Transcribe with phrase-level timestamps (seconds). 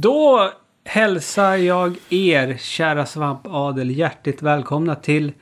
[0.00, 0.52] Då
[0.84, 5.32] hälsar jag er, kära svampadel, hjärtligt välkomna till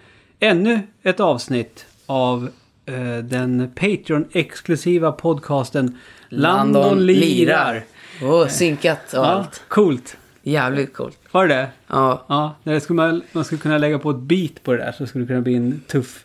[0.40, 2.50] ännu ett avsnitt av
[2.86, 5.98] eh, den Patreon-exklusiva podcasten
[6.28, 7.74] Landon, Landon lirar.
[7.74, 7.84] lirar.
[8.22, 9.62] Åh, synkat och Ja, allt.
[9.68, 10.16] coolt.
[10.42, 11.18] Jävligt coolt.
[11.30, 11.68] Var det det?
[11.86, 12.24] Ja.
[12.28, 15.06] Ja, det skulle man, man skulle kunna lägga på ett beat på det där så
[15.06, 16.24] skulle det kunna bli en tuff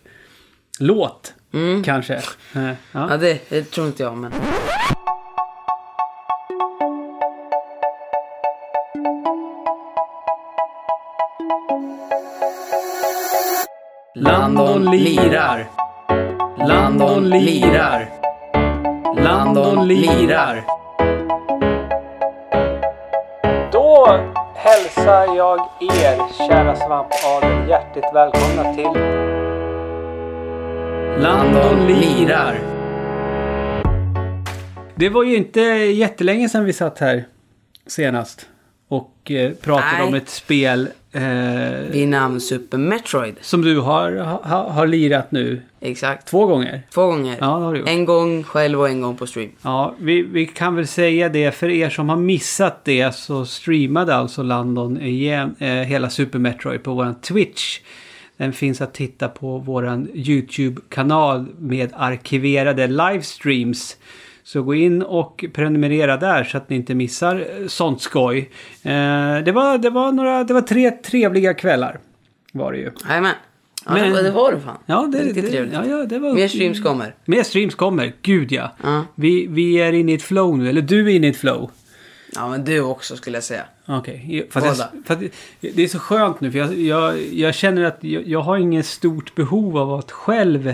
[0.79, 1.33] låt.
[1.53, 1.83] Mm.
[1.83, 2.13] Kanske.
[2.15, 3.17] Eh, Ja, Ja.
[3.17, 4.31] det, det tror inte jag, men...
[14.21, 15.69] Landon lirar.
[16.57, 18.09] Landon lirar.
[19.15, 20.63] Landon lirar.
[23.71, 24.19] Då
[24.55, 29.01] hälsar jag er, kära svampadel, hjärtligt välkomna till
[31.23, 32.59] Landon lirar.
[34.95, 37.25] Det var ju inte jättelänge sedan vi satt här
[37.87, 38.49] senast
[38.87, 40.07] och eh, pratade Nej.
[40.07, 43.35] om ett spel eh, Vid namn Super Metroid.
[43.41, 44.11] som du har,
[44.43, 46.27] ha, har lirat nu Exakt.
[46.27, 46.81] två gånger.
[46.93, 47.37] Två gånger.
[47.39, 47.89] Ja, det har du gjort.
[47.89, 49.49] En gång själv och en gång på stream.
[49.61, 51.51] Ja, vi, vi kan väl säga det.
[51.51, 56.83] För er som har missat det så streamade alltså Landon igen, eh, hela Super Metroid
[56.83, 57.79] på våran Twitch.
[58.37, 63.97] Den finns att titta på våran YouTube-kanal med arkiverade livestreams.
[64.51, 68.37] Så gå in och prenumerera där så att ni inte missar eh, sånt skoj.
[68.83, 68.91] Eh,
[69.45, 71.99] det, var, det, var några, det var tre trevliga kvällar.
[72.53, 72.91] Var det ju.
[73.09, 73.33] Jajamän.
[73.85, 74.77] Ja, Men- det, var- det det fan.
[74.85, 75.73] Ja, det, Riktigt det, trevligt.
[75.73, 76.33] ja, ja, det var...
[76.33, 77.15] Mer streams kommer.
[77.25, 78.71] Mer streams kommer, gud ja.
[78.83, 79.05] Ja.
[79.15, 81.71] Vi, vi är inne i ett flow nu, eller du är inne i ett flow.
[82.35, 83.63] Ja, men du också skulle jag säga.
[83.85, 85.19] Okej, fast jag, att
[85.59, 88.85] det är så skönt nu för jag, jag, jag känner att jag, jag har inget
[88.85, 90.73] stort behov av att själv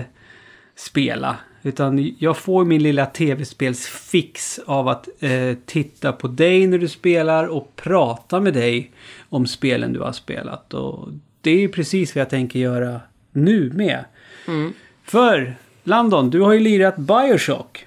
[0.76, 1.36] spela.
[1.66, 7.46] Utan jag får min lilla tv-spelsfix av att eh, titta på dig när du spelar
[7.46, 8.90] och prata med dig
[9.28, 10.74] om spelen du har spelat.
[10.74, 11.08] Och
[11.40, 13.00] det är ju precis vad jag tänker göra
[13.32, 14.04] nu med.
[14.48, 14.72] Mm.
[15.04, 17.86] För Landon, du har ju lirat Bioshock.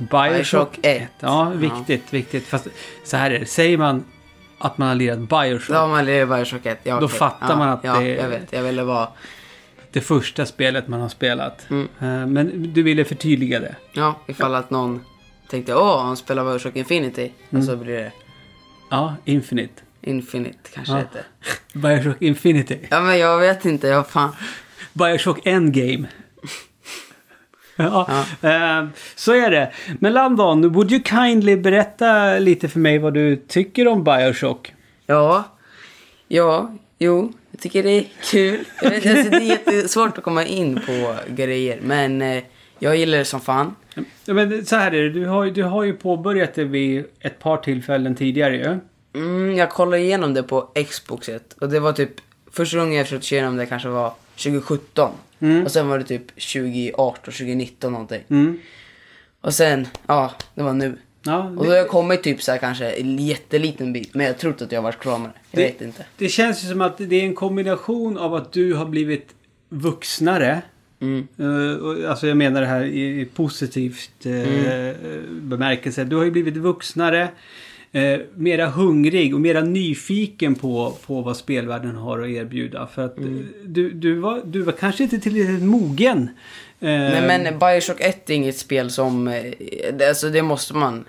[0.00, 1.02] Bioshock Bioshock 1.
[1.02, 1.08] ett.
[1.20, 2.46] Ja, viktigt, viktigt.
[2.46, 2.68] Fast
[3.04, 3.46] så här är det.
[3.46, 4.04] Säger man
[4.58, 6.80] att man har lirat Bioshock, Ja, man lirar Bioshock 1.
[6.82, 7.18] Ja, Då okej.
[7.18, 8.52] fattar ja, man att ja, det- jag vet.
[8.52, 9.08] Jag ville vara...
[9.92, 11.66] det första spelet man har spelat.
[11.70, 11.88] Mm.
[12.00, 13.74] Eh, Men du ville förtydliga det.
[13.92, 15.04] Ja, ifall att någon
[15.50, 17.32] tänkte åh, han spelar Bioshock Infinity.
[17.50, 17.60] Mm.
[17.60, 18.12] Och så blir det
[18.90, 19.82] Ja, Infinite.
[20.02, 20.98] Infinite kanske Ja.
[20.98, 21.22] heter.
[21.72, 22.78] Bioshock Infinity.
[22.90, 23.88] Ja, men jag vet inte.
[23.88, 24.30] Jag fan...
[24.92, 26.06] Bioshock Endgame.
[28.10, 29.72] ja, eh, så är det.
[29.98, 34.74] Men Landon, would you kindly berätta lite för mig vad du tycker om Bioshock?
[35.06, 35.44] Ja,
[36.28, 38.64] ja, jo, jag tycker det är kul.
[38.82, 42.42] Jag vet, alltså, det är jättesvårt att komma in på grejer, men eh,
[42.78, 43.76] jag gillar det som fan.
[44.24, 47.38] Ja, men så här är det, du har, du har ju påbörjat det vid ett
[47.38, 48.78] par tillfällen tidigare ju.
[49.14, 52.10] Mm, jag kollade igenom det på Xboxet och det var typ
[52.52, 55.10] första gången jag försökte igenom det kanske var 2017.
[55.40, 55.64] Mm.
[55.64, 58.22] Och sen var det typ 2018, 2019 någonting.
[58.28, 58.58] Mm.
[59.40, 60.98] Och sen, ja, det var nu.
[61.22, 64.38] Ja, Och då har jag kommit typ så här kanske en jätteliten bit, men jag
[64.38, 65.60] tror inte att jag har varit klar med det.
[65.60, 66.04] Jag Det- vet inte.
[66.16, 69.34] det känns ju som att det är en kombination av att du har blivit
[69.68, 70.62] vuxnare.
[71.00, 71.28] Mm.
[71.38, 74.92] Eh, alltså jag menar det här i, i positivt uh,
[75.30, 76.04] bemärkelse.
[76.04, 77.28] Du har ju blivit vuxnare.
[77.94, 82.86] Uh, mera hungrig och mera nyfiken på, på vad spelvärlden har att erbjuda.
[82.86, 83.38] För att Mm.
[83.38, 86.22] eh, du, du, var, du var kanske inte tillräckligt mogen.
[86.80, 91.04] Eh, Nej men Bioshock 1 är inget spel som, eh, alltså det måste man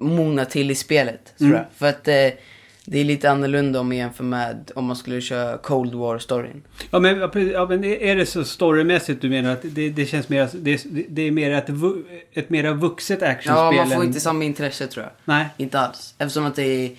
[0.00, 1.58] mogna till i spelet tror Mm.
[1.58, 1.66] jag.
[1.78, 2.38] För att eh,
[2.84, 6.62] det är lite annorlunda om man jämför med om man skulle köra Cold War-storyn.
[6.90, 10.48] Ja men, ja, men är det så storymässigt du menar att det, det känns mer,
[10.52, 11.68] det, det är mer ett,
[12.32, 13.76] ett mera vuxet actionspel?
[13.76, 15.12] Ja, man får än- inte samma intresse tror jag.
[15.24, 15.46] Nej.
[15.56, 16.14] Inte alls.
[16.18, 16.90] Eftersom att det är,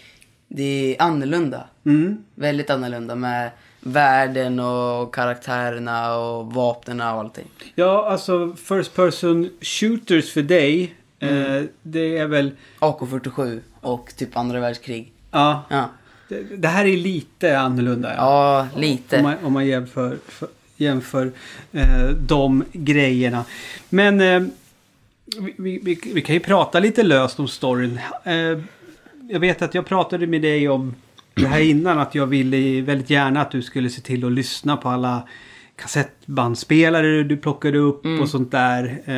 [0.48, 1.68] det är annorlunda.
[1.86, 2.18] Mm.
[2.36, 7.46] Väldigt annorlunda med världen och karaktärerna och vapnena och allting.
[7.76, 10.96] Ja, alltså First Person Shooters för dig.
[11.20, 11.56] Mm.
[11.56, 12.52] Eh, det är väl...
[12.80, 15.14] AK47 och typ andra världskrig.
[15.34, 15.90] Ja, Ja,
[16.30, 18.16] det, det här är lite annorlunda.
[18.16, 19.18] ja lite.
[19.18, 21.32] Om man, om man jämför, för, jämför
[21.72, 23.46] eh, de grejerna.
[23.90, 24.44] Men eh,
[25.40, 28.00] vi, vi, vi, vi kan ju prata lite löst om storyn.
[28.24, 28.34] Eh,
[29.30, 30.96] jag vet att jag pratade med dig om
[31.34, 32.00] det här innan.
[32.00, 35.24] Att jag ville väldigt gärna att du skulle se till att lyssna på alla
[35.76, 38.22] kassettbandspelare du plockade upp Mm.
[38.22, 38.84] och sånt där.
[39.06, 39.14] Eh,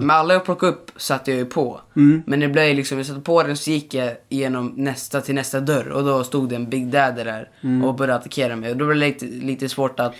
[0.00, 1.80] Men alla jag plockade upp satte jag ju på.
[1.96, 2.22] Mm.
[2.26, 5.60] Men det blev liksom, jag satte på den så gick jag igenom nästa till nästa
[5.60, 7.84] dörr och då stod det en Big Daddy där Mm.
[7.84, 8.70] och började attackera mig.
[8.70, 10.14] Och då blev det lite, lite svårt att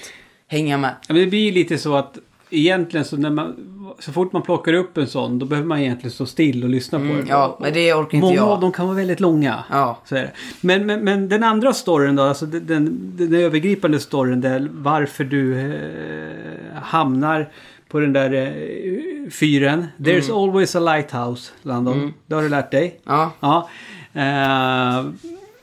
[0.46, 0.94] hänga med.
[1.08, 2.18] Ja, men det blir lite så att
[2.50, 3.54] egentligen så när man,
[3.98, 6.98] så fort man plockar upp en sån då behöver man egentligen stå still och lyssna
[6.98, 7.26] på Mm, den.
[7.28, 8.48] ja, men det orkar inte Många jag.
[8.48, 9.64] av dem kan vara väldigt långa.
[9.70, 9.98] Ja.
[10.04, 10.30] Så är det.
[10.60, 15.24] Men, men, men den andra storyn då, alltså den, den, den övergripande storyn där varför
[15.24, 17.48] du eh, hamnar
[17.88, 19.86] på den där eh, fyren.
[19.98, 20.36] There's Mm.
[20.36, 22.14] always a lighthouse, Landon.
[22.26, 23.00] Det har du lärt dig.
[23.04, 23.30] Ja.
[23.40, 23.68] Ja.
[24.14, 25.04] Eh,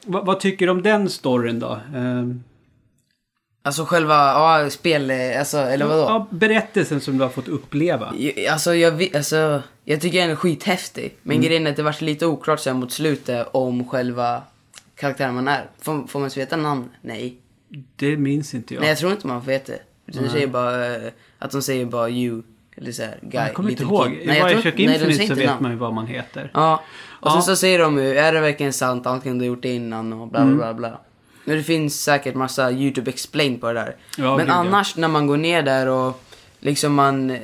[0.06, 1.72] vad, vad tycker du om den storyn då?
[1.72, 2.24] Eh,
[3.70, 6.02] Alltså själva, ja, spel, alltså, eller vadå?
[6.02, 8.14] ja, berättelsen som du har fått uppleva.
[8.18, 11.16] Jag- Alltså jag, alltså, jag tycker den är skithäftig.
[11.24, 11.48] Men Mm.
[11.48, 14.42] grejen är att det vart lite oklart sen mot slutet om själva
[14.96, 15.66] karaktären man är.
[15.82, 16.90] Får, får man ens veta namn?
[17.02, 17.36] Nej.
[17.96, 18.82] Det minns inte jag.
[18.82, 19.80] Nej, jag tror inte man får veta det.
[20.08, 20.96] Utan det säger bara,
[21.40, 22.42] att de säger bara you.
[22.78, 23.42] Eller så här, guy.
[23.42, 24.06] jag kommer inte ihåg.
[24.06, 24.14] kid.
[24.22, 25.62] I Nej, jag tror Bioshock inte- nej, de Infinite så vet namn.
[25.64, 26.52] man ju vad man heter.
[26.54, 26.84] Ja.
[27.22, 27.32] Och Ja.
[27.34, 29.08] sen så säger de ju, är det verkligen sant?
[29.24, 30.58] Kunde ha gjort det innan och bla bla Mm.
[30.58, 31.00] bla bla.
[31.50, 33.96] Men det finns säkert massa YouTube explain på det där.
[34.18, 34.54] Ja, Men gud, ja.
[34.54, 36.24] annars när man går ner där och
[36.60, 37.38] liksom man,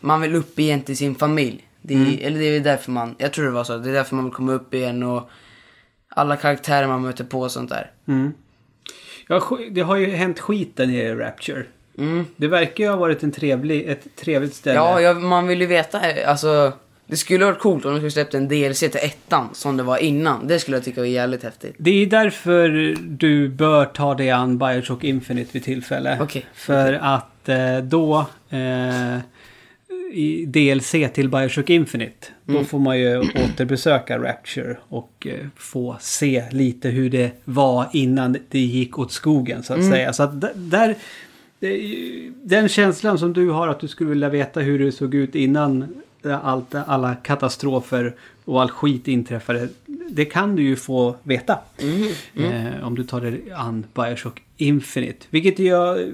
[0.00, 1.64] man vill upp igen till sin familj.
[1.82, 2.18] Det är, Mm.
[2.22, 4.34] Eller det är därför man, jag tror det var så, det är därför man vill
[4.34, 5.30] komma upp igen och
[6.08, 7.90] alla karaktärer man möter på och sånt där.
[8.08, 8.32] Mm.
[9.28, 11.64] Ja, det har ju hänt skit där nere i Rapture.
[11.98, 12.26] Mm.
[12.36, 14.76] Det verkar ju ha varit en trevlig, ett trevligt ställe.
[14.76, 16.72] Ja, jag, man vill ju veta, alltså
[17.08, 19.98] det skulle varit coolt om de skulle släppt en DLC till ettan som det var
[19.98, 20.46] innan.
[20.48, 21.74] Det skulle jag tycka var jävligt häftigt.
[21.78, 26.18] Det är därför du bör ta dig an Bioshock Infinite vid tillfälle.
[26.20, 26.46] Okej.
[26.54, 29.16] För att eh, då eh,
[30.12, 32.64] i DLC till Bioshock Infinite då Mm.
[32.64, 38.58] får man ju återbesöka Rapture och eh, få se lite hur det var innan det
[38.58, 39.90] gick åt skogen så att Mm.
[39.92, 40.12] säga.
[40.12, 40.94] Så att där
[42.42, 45.94] den känslan som du har att du skulle vilja veta hur det såg ut innan
[46.26, 49.68] allt, alla katastrofer och all skit inträffade.
[50.10, 51.58] Det kan du ju få veta.
[52.34, 55.26] Eh, om du tar dig an Bioshock Infinite.
[55.30, 56.12] Vilket jag...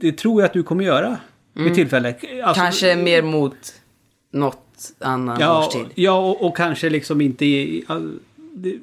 [0.00, 1.16] Det tror jag att du kommer göra
[1.52, 2.14] vid tillfälle.
[2.44, 3.56] Alltså, Kanske mer mot
[4.32, 5.86] något annan Ja, årstid.
[5.94, 7.84] ja och, och kanske liksom inte i...
[7.86, 8.18] all-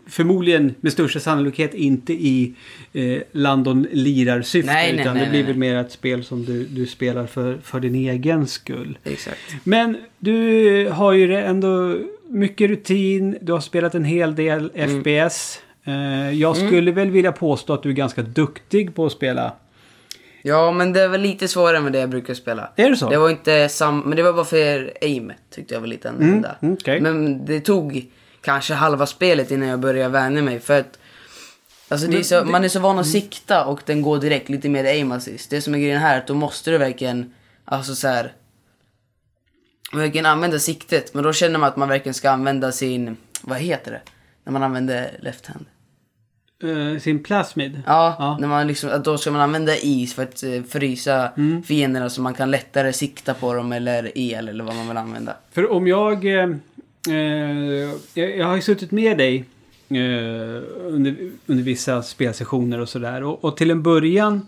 [0.08, 2.54] Förmodligen med största sannolikhet inte i
[2.94, 4.74] eh, Landon lirar-syfte.
[4.74, 7.58] Nej, nej, utan nej, det blir väl mer ett spel som du, du spelar för,
[7.64, 8.98] för din egen skull.
[9.04, 9.40] Exakt.
[9.64, 11.98] Men du har ju ändå
[12.30, 13.38] mycket rutin.
[13.42, 15.04] Du har spelat en hel del Mm.
[15.04, 15.60] FPS.
[15.86, 19.54] Eh, jag skulle väl vilja påstå att du är ganska duktig på att spela.
[20.42, 22.70] Ja, men det var lite svårare med det jag brukar spela.
[22.76, 23.10] Är det så?
[23.10, 24.00] Det var inte sam...
[24.06, 26.56] Men det var bara för aim tyckte jag var lite annorlunda.
[26.62, 27.02] Mm, okej.
[27.02, 28.06] Men det tog
[28.48, 30.60] kanske halva spelet innan jag började vänja mig.
[30.60, 31.00] För att...
[31.90, 34.70] Alltså det är så, man är så van att sikta och den går direkt lite
[34.70, 35.50] mer aim assist.
[35.50, 37.34] Det som är grejen här är att då måste du verkligen,
[37.66, 38.34] alltså så här,
[39.94, 41.14] verkligen använda siktet.
[41.14, 44.02] Men då känner man att man verkligen ska använda sin, vad heter det?
[44.44, 45.66] När man använder left hand.
[46.64, 47.82] Eh, sin plasmid.
[47.86, 48.38] Ja, Ja.
[48.40, 51.64] När man liksom, då ska man använda is för att eh, frysa Mm.
[51.64, 55.36] fienderna så man kan lättare sikta på dem eller el eller vad man vill använda.
[55.52, 56.26] För om jag...
[56.26, 56.50] Eh,
[58.14, 59.46] jag, jag har ju suttit med dig
[59.90, 61.16] eh, under,
[61.46, 63.24] under vissa spelsessioner och sådär.
[63.24, 64.48] Och, och till en början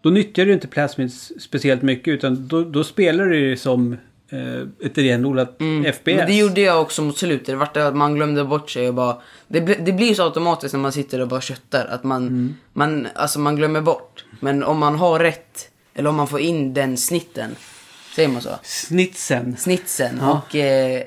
[0.00, 3.92] då nyttjar du inte plasmids speciellt mycket utan då, då spelar du det som
[4.30, 5.60] eh, ett renodlat FPS.
[5.60, 6.16] Mm.
[6.16, 7.46] Men det gjorde jag också mot slutet.
[7.46, 9.16] Det vart att man glömde bort sig och bara...
[9.48, 11.86] Det, det blir så automatiskt när man sitter och bara köttar.
[11.86, 12.54] Att man, Mm.
[12.72, 14.24] man, alltså man glömmer bort.
[14.40, 17.50] Men om man har rätt, eller om man får in den snitten.
[18.16, 18.50] Säger man så?
[18.62, 19.56] Snitsen.
[19.58, 20.42] Snitsen Ja.
[20.48, 20.56] och...
[20.56, 21.02] Eh,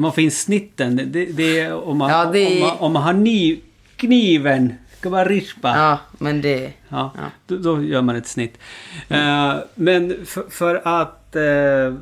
[0.00, 0.96] Man får in snitten.
[0.96, 3.60] Det, det, är om man, Ja, det- om man, om man har ni,
[3.96, 4.74] kniven.
[4.98, 5.68] Ska vara rispa.
[5.76, 6.72] ja, men det...
[6.88, 7.22] Ja, Ja.
[7.46, 8.58] Då, då gör man ett snitt.
[9.08, 11.94] Eh, men för, för att eh,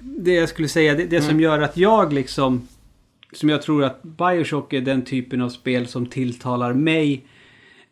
[0.00, 1.40] det jag skulle säga, det, det som Mm.
[1.42, 2.68] gör att jag liksom
[3.32, 7.24] som jag tror att Bioshock är den typen av spel som tilltalar mig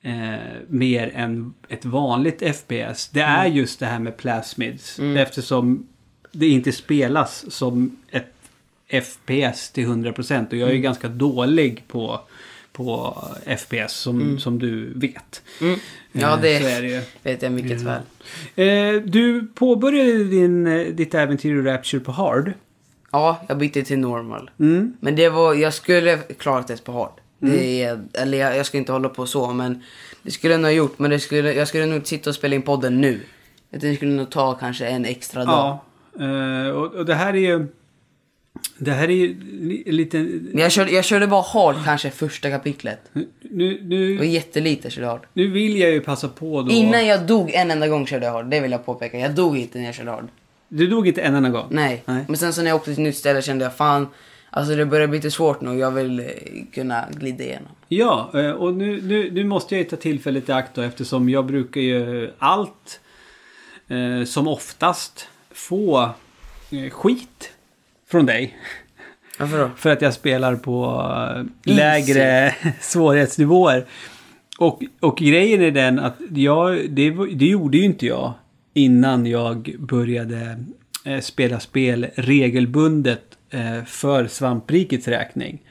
[0.02, 0.34] eh,
[0.68, 3.08] mer än ett vanligt FPS.
[3.08, 3.56] Det är Mm.
[3.56, 4.98] just det här med plasmids.
[5.16, 5.86] Eftersom
[6.32, 8.39] det inte spelas som ett
[8.90, 12.20] FPS till 100% och jag är ju ganska dålig på,
[12.72, 13.16] på
[13.58, 15.42] FPS som, som du vet.
[15.60, 15.78] Mm.
[16.12, 18.02] Ja, Eh, det är det vet jag mycket väl.
[18.56, 22.52] Eh, du påbörjade din, eh, ditt äventyr i Rapture på Hard.
[23.10, 24.50] Ja, jag bytte till normal.
[24.60, 24.96] Mm.
[25.00, 27.12] Men det var, jag skulle klarat det på hard.
[27.38, 29.82] Det är, eller jag, jag ska inte hålla på så, men
[30.22, 30.98] det skulle jag nog ha gjort.
[30.98, 33.20] Men det skulle, jag skulle nog sitta och spela in podden nu.
[33.70, 35.78] Det skulle nog ta kanske en extra dag.
[36.18, 36.72] Ja.
[36.72, 37.66] Och, och det här är ju...
[38.78, 40.18] Det här är ju li- lite...
[40.18, 43.00] Men jag körde, jag körde bara hard kanske första kapitlet.
[43.12, 45.20] Nu, Det var nu, jättelite jag körde hard.
[45.32, 46.70] nu vill jag ju passa på då.
[46.70, 48.46] Innan jag dog en enda gång körde jag hard.
[48.50, 49.18] Det vill jag påpeka.
[49.18, 50.28] Jag dog inte när jag körde hard.
[50.68, 51.66] Du dog inte en enda gång?
[51.70, 52.02] Nej.
[52.06, 52.24] Nej.
[52.28, 54.08] Men sen så när jag åkte till ett nytt ställe kände jag fan,
[54.50, 55.78] alltså det börjar bli lite svårt nu.
[55.78, 56.26] Jag vill eh,
[56.72, 57.68] kunna glida igenom.
[57.88, 61.28] Ja, eh, och nu, nu, nu måste jag ju ta tillfället i akt då eftersom
[61.28, 63.00] jag brukar ju allt
[63.88, 66.02] eh, som oftast få
[66.70, 67.52] eh, skit
[68.10, 68.56] från dig.
[69.38, 69.70] Varför då?
[69.76, 71.02] För att jag spelar på
[71.36, 73.86] eh, lägre svårighetsnivåer.
[74.58, 78.32] Och, och grejen är den att jag, det, det gjorde ju inte jag
[78.74, 80.64] innan jag började
[81.04, 85.62] eh, spela spel regelbundet eh, för svamprikets räkning.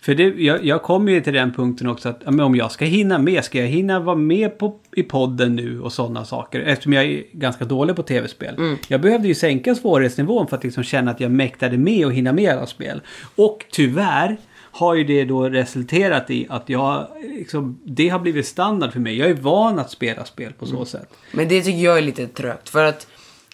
[0.00, 3.18] För det, jag, jag kommer ju till den punkten också att om jag ska hinna
[3.18, 6.60] med, ska jag hinna vara med på, i podden nu och sådana saker?
[6.60, 8.76] Eftersom jag är ganska dålig på tv-spel.
[8.88, 12.32] Jag behövde ju sänka svårighetsnivån för att liksom känna att jag mäktade med och hinna
[12.32, 13.00] med alla spel.
[13.36, 14.36] Och tyvärr
[14.70, 19.18] har ju det då resulterat i att jag, liksom, det har blivit standard för mig.
[19.18, 21.08] Jag är van att spela spel på så sätt.
[21.32, 22.68] Men det tycker jag är lite trögt.
[22.68, 23.06] För att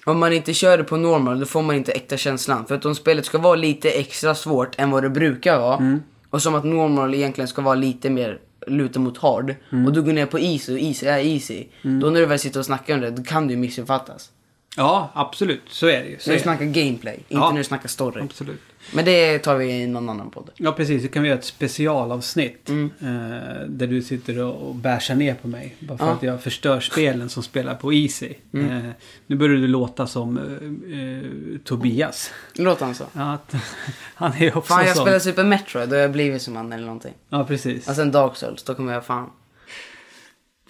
[0.04, 2.66] om man inte kör det på normal då får man inte äkta känslan.
[2.66, 5.99] För att om spelet ska vara lite extra svårt än vad det brukar vara.
[6.30, 9.54] Och som att normal egentligen ska vara lite mer luta mot hard.
[9.87, 11.64] Och du går ner på easy och easy är easy.
[11.82, 14.30] Då när du väl sitter och snackar om det då kan det ju missuppfattas.
[14.76, 15.62] Ja, absolut.
[15.69, 16.19] Så är det ju.
[16.19, 16.38] Så det.
[16.38, 17.52] snackar gameplay, inte Ja.
[17.57, 18.23] du snackar story.
[18.23, 18.61] Absolut.
[18.95, 20.50] Men det tar vi i någon annan podd.
[20.57, 21.02] Ja, precis.
[21.02, 22.69] Det kan vi göra ett specialavsnitt.
[22.69, 22.91] Mm.
[23.00, 25.76] Eh, där du sitter och, och bärsar ner på mig.
[25.79, 26.12] Bara för Ja.
[26.12, 28.35] att jag förstör spelen som spelar på Easy.
[28.55, 28.71] Mm.
[28.87, 28.93] Eh,
[29.26, 32.31] nu börjar du låta som eh, eh, Tobias.
[32.55, 33.05] Låter han så?
[33.12, 33.55] Ja, att,
[34.14, 36.85] han är också Fan jag spelar Super Metroid då har jag blivit som han eller
[36.85, 37.14] någonting.
[37.29, 37.88] Ja, precis.
[37.88, 39.31] Och sen Dark Souls, då kommer jag fan...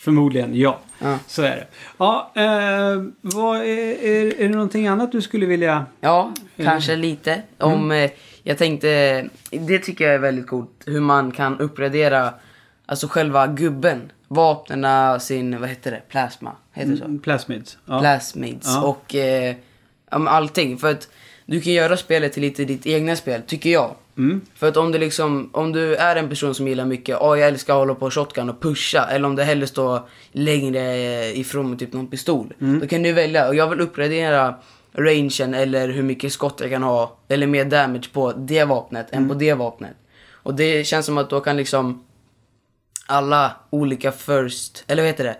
[0.05, 0.79] Förmodligen, ja.
[0.99, 1.19] Ja.
[1.27, 1.67] Så är det.
[1.99, 5.87] Ja, eh, vad är, är, är det någonting annat du skulle vilja...
[6.01, 7.43] Ja, kanske lite.
[7.59, 8.11] Om, eh,
[8.43, 10.71] jag tänkte, det tycker jag är väldigt coolt.
[10.87, 12.35] Hur man kan uppgradera,
[12.87, 14.13] alltså själva gubben.
[14.29, 16.53] Vapnena, sin, vad heter det, plasma.
[16.73, 17.19] Heter det så?
[17.23, 17.79] Plasmids?
[17.87, 18.01] Ja.
[18.01, 18.83] Plasmids Ja.
[18.83, 19.55] och eh,
[20.09, 20.79] allting.
[20.79, 21.09] För att
[21.47, 23.95] du kan göra spelet till lite ditt egna spel, tycker jag.
[24.19, 24.40] Mm.
[24.54, 27.49] För att om du liksom, om du är en person som gillar mycket, åh jag
[27.49, 29.07] älskar att hålla på shotgun och pusha.
[29.11, 30.00] Eller om det hellre står
[30.33, 30.83] längre
[31.37, 32.54] ifrån med typ någon pistol.
[32.61, 32.81] Mm.
[32.81, 34.54] Då kan du välja, och jag vill uppgradera
[34.92, 37.19] rangen eller hur mycket skott jag kan ha.
[37.28, 39.23] Eller mer damage på det vapnet Mm.
[39.23, 39.97] än på det vapnet.
[40.33, 42.04] Och det känns som att då kan liksom
[43.07, 45.37] alla olika first, eller vad heter det?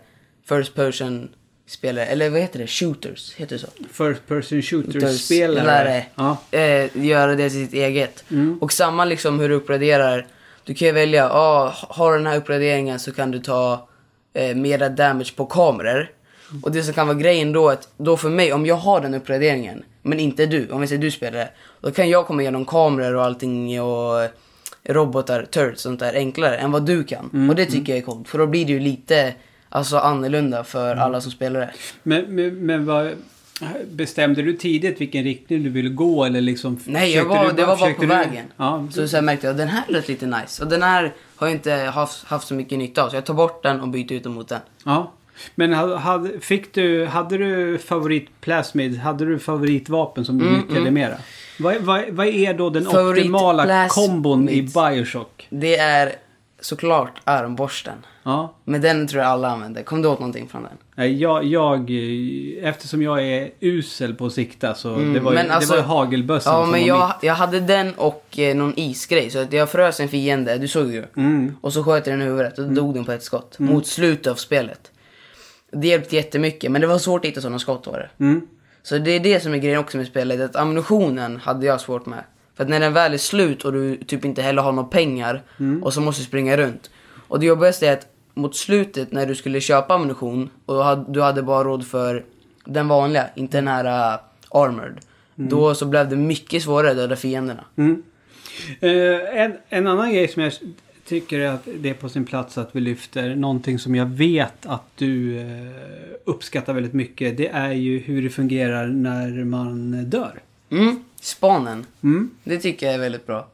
[0.48, 1.28] First person
[1.72, 2.66] spelare, eller vad heter det?
[2.66, 3.66] Shooters, heter det så?
[3.92, 5.12] First person shooter-spelare.
[5.12, 6.06] Spelare.
[6.14, 6.36] Ja.
[6.50, 8.24] Eh, göra det till sitt eget.
[8.60, 10.26] Och samma liksom hur du uppgraderar.
[10.64, 13.88] Du kan ju välja, ah, har du den här uppgraderingen så kan du ta
[14.34, 16.10] eh, mera damage på kameror.
[16.62, 19.14] Och det som kan vara grejen då att, då för mig, om jag har den
[19.14, 21.48] uppgraderingen, men inte du, om vi säger du spelare,
[21.80, 24.28] då kan jag komma igenom kameror och allting och
[24.84, 27.48] robotar, turrets och sånt där enklare än vad du kan.
[27.50, 29.34] Och det tycker jag är coolt, för då blir det ju lite
[29.72, 31.70] alltså, annorlunda för alla som spelar det.
[32.02, 33.10] Men, men, men vad...
[33.90, 36.78] Bestämde du tidigt vilken riktning du ville gå eller liksom...
[36.84, 38.44] Nej, jag var, du det var bara på du- vägen.
[38.56, 40.62] Ja, Så, jag märkte jag den här lät lite nice.
[40.64, 43.08] Och den här har jag inte haft, haft så mycket nytta av.
[43.10, 44.60] Så jag tar bort den och byter ut den mot den.
[44.84, 45.12] ja.
[45.54, 48.98] Men hade, fick du, hade du favorit plasmid?
[48.98, 51.14] Hade du favoritvapen som du nyttjade mera?
[51.58, 55.46] Vad, vad, vad är då den Mm, optimala kombon i Bioshock?
[55.50, 56.12] Det är
[56.60, 57.94] såklart armborsten.
[58.22, 58.54] Ja.
[58.64, 59.82] Men den tror jag alla använder.
[59.82, 61.18] Kom du åt någonting från den?
[61.18, 65.60] Jag, jag, eh, eftersom jag är usel på att sikta så det var ju, alltså-
[65.60, 68.72] det var ju hagelbössan Ja, som men var jag, jag hade den och eh, någon
[68.76, 69.30] isgrej.
[69.30, 71.04] Så att jag frös en fiende, du såg ju.
[71.16, 71.56] Mm.
[71.60, 73.58] Och så sköt jag den i huvudet och dog den på ett skott.
[73.58, 74.90] Mot slutet av spelet.
[75.72, 78.24] Det hjälpte jättemycket, men det var svårt att hitta sådana skott var det.
[78.24, 78.40] Mm.
[78.82, 82.06] Så det är det som är grejen också med spelet, att ammunitionen hade jag svårt
[82.06, 82.24] med.
[82.56, 85.42] För att när den väl är slut och du typ inte heller har några pengar
[85.82, 86.90] och så måste du springa runt.
[87.28, 91.42] Och det jobbigaste är att mot slutet när du skulle köpa ammunition och du hade
[91.42, 92.24] bara råd för
[92.64, 94.20] den vanliga, inte den här uh,
[94.50, 95.00] armored.
[95.34, 97.64] Då så blev det mycket svårare att döda fienderna.
[97.76, 98.02] Mm.
[98.80, 100.52] Eh, en, en annan grej som jag
[101.04, 103.34] tycker att det är på sin plats att vi lyfter.
[103.34, 105.46] Någonting som jag vet att du eh,
[106.24, 107.36] uppskattar väldigt mycket.
[107.36, 110.40] Det är ju hur det fungerar när man dör.
[110.70, 111.86] Mm, spanen.
[112.02, 112.30] Mm.
[112.44, 113.48] Det tycker jag är väldigt bra.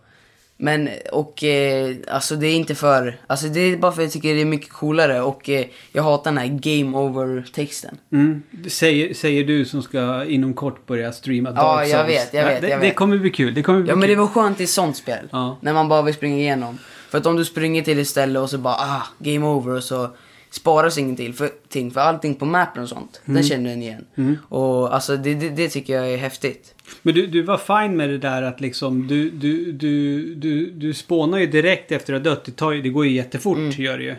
[0.60, 4.12] Men, och eh, alltså det är inte för, alltså det är bara för att jag
[4.12, 7.98] tycker det är mycket coolare och eh, jag hatar den här game over-texten.
[8.12, 8.42] Mm.
[8.50, 12.44] Det Säger, säger du som ska inom kort börja streama Dark Ja, jag vet, jag
[12.44, 12.96] vet, det, jag det vet.
[12.96, 13.54] kommer bli kul.
[13.54, 14.18] Det kommer bli Ja men det kul.
[14.18, 15.28] var skönt i sånt spel.
[15.30, 15.58] Ja.
[15.60, 16.78] När man bara vill springa igenom.
[17.10, 19.84] För att om du springer till ett ställe och så bara ah, game over och
[19.84, 20.10] så
[20.50, 23.20] sparas ingenting för, ting, för allting på mappen och sånt.
[23.24, 23.34] Mm.
[23.34, 24.06] Den känner den igen.
[24.48, 26.74] Och alltså det, det, det tycker jag är häftigt.
[27.02, 30.94] Men du, du var fine med det där att liksom du, du, du, du, du
[30.94, 32.44] spånar ju direkt efter att ha dött.
[32.44, 33.70] Det, tar, det går ju jättefort Mm.
[33.70, 34.14] gör det ju.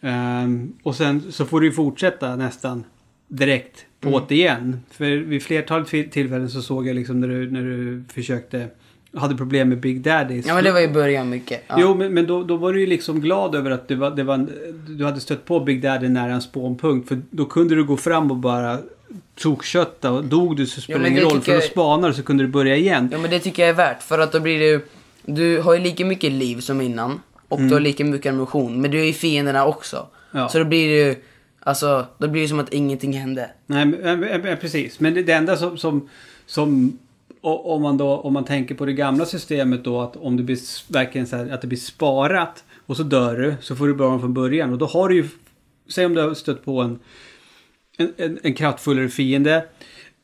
[0.00, 2.84] Ehm, och sen så får du ju fortsätta nästan
[3.28, 4.20] direkt på Mm.
[4.28, 4.80] det igen.
[4.90, 8.66] För vid flertalet tillfällen så såg jag liksom när du, när du försökte,
[9.14, 10.42] hade problem med Big Daddy.
[10.46, 11.62] Ja men det var i början mycket.
[11.68, 11.76] Ja.
[11.80, 14.22] Jo, men, men då, då var du ju liksom glad över att det var, det
[14.22, 14.50] var, en-
[14.98, 17.08] du hade stött på Big Daddy nära en spånpunkt.
[17.08, 18.78] För då kunde du gå fram och bara
[19.34, 21.40] tokkötta och dog du så spelar det men ingen det roll.
[21.40, 23.08] För då spanar så kunde du börja igen.
[23.12, 24.84] Ja men det tycker jag är värt för att då blir det
[25.26, 28.90] Du har ju lika mycket liv som innan och du har lika mycket ammunition men
[28.90, 29.96] du är ju fienderna också.
[29.96, 30.42] Mm.
[30.42, 30.48] Ja.
[30.48, 31.16] Så då blir det ju
[31.60, 33.50] Alltså då blir det som att ingenting hände.
[33.66, 35.00] Nej, men, precis.
[35.00, 36.08] Men det, det enda som, som,
[36.46, 36.98] som
[37.40, 40.58] om man då, om man tänker på det gamla systemet då att om det blir
[40.92, 44.10] verkligen så här, att det blir sparat och så dör du så får du börja
[44.10, 45.28] om från början och då har du ju,
[45.88, 46.98] säg om du har stött på en,
[47.98, 49.64] en, en, en kraftfullare fiende.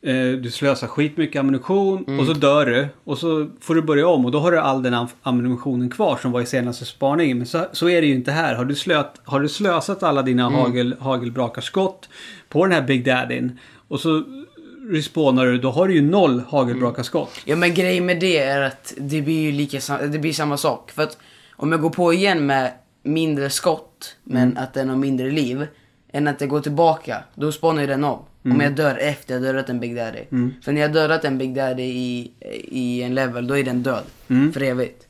[0.02, 4.24] Eh, du slösar skitmycket ammunition och så dör du och så får du börja om
[4.24, 7.38] och då har du all den am- ammunitionen kvar som var i senaste spaningen.
[7.38, 8.54] Men så, så är det ju inte här.
[8.54, 12.08] Har du, slöt, har du slösat alla dina hagel, hagelbrakarskott
[12.48, 14.22] på den här Big Daddyn och så
[14.90, 17.30] respawnar du, då har du ju noll hagelbrakarskott.
[17.44, 20.90] Ja men grejen med det är att det blir ju lika det blir samma sak.
[20.90, 21.18] För att
[21.52, 25.66] om jag går på igen med mindre skott men att den har mindre liv
[26.14, 28.18] än att jag går tillbaka, då spawnar ju den om.
[28.44, 30.24] Om jag dör efter jag dödat en Big Daddy.
[30.64, 32.32] För när jag dödat en Big Daddy i,
[32.68, 34.04] i en level, då är den död.
[34.26, 35.06] För evigt.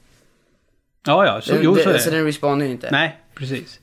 [1.07, 2.89] Ja, ja, så, Den, jo, så är det, så den respawnar ju inte.
[2.91, 3.81] Nej, precis.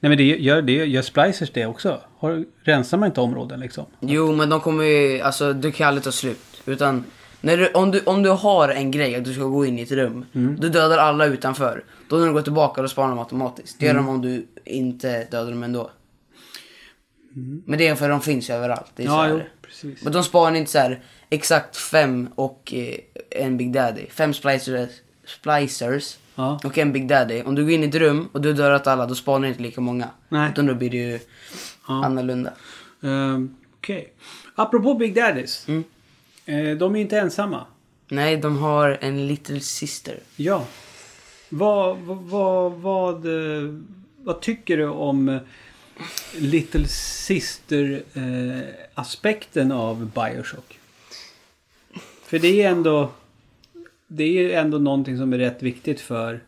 [0.00, 2.00] Nej men det gör, det gör splicers det också.
[2.18, 3.84] Har, rensar man inte områden liksom?
[4.00, 6.62] Jo, men de kommer ju, alltså du kan aldrig ta slut.
[6.66, 7.04] Utan,
[7.40, 9.82] när du, om, du, om du har en grej att du ska gå in i
[9.82, 11.84] ett rum, du dödar alla utanför.
[12.08, 13.80] Då när du går tillbaka, då sparar de automatiskt.
[13.80, 15.90] Det gör de om du inte dödar dem ändå.
[17.66, 18.92] Men det är för de finns ju överallt.
[18.96, 20.02] Det är så Ja, jo, precis.
[20.04, 22.96] Men de sparar inte så här exakt fem och eh,
[23.30, 24.06] en Big Daddy.
[24.10, 24.90] Fem splicers,
[25.26, 26.60] splicers Ja.
[26.64, 27.42] och en Big Daddy.
[27.42, 29.80] Om du går in i ett rum och du dödat alla, då sparar inte lika
[29.80, 30.08] många.
[30.28, 30.50] Nej.
[30.50, 31.18] Utan då blir det ju
[31.86, 32.52] annorlunda.
[33.00, 34.12] Um, Okej.
[34.54, 35.68] Apropå Big Daddies.
[35.68, 35.84] Mm.
[36.46, 37.66] Eh, de är inte ensamma.
[38.08, 40.18] Nej, de har en little sister.
[40.36, 40.64] Ja.
[41.48, 43.74] Vad, vad, vad, vad, eh,
[44.22, 45.38] vad tycker du om eh,
[46.38, 50.78] Little Sister-aspekten av Bioshock?
[52.24, 53.10] För det är ändå...
[54.06, 56.40] Det är ändå någonting som är rätt viktigt för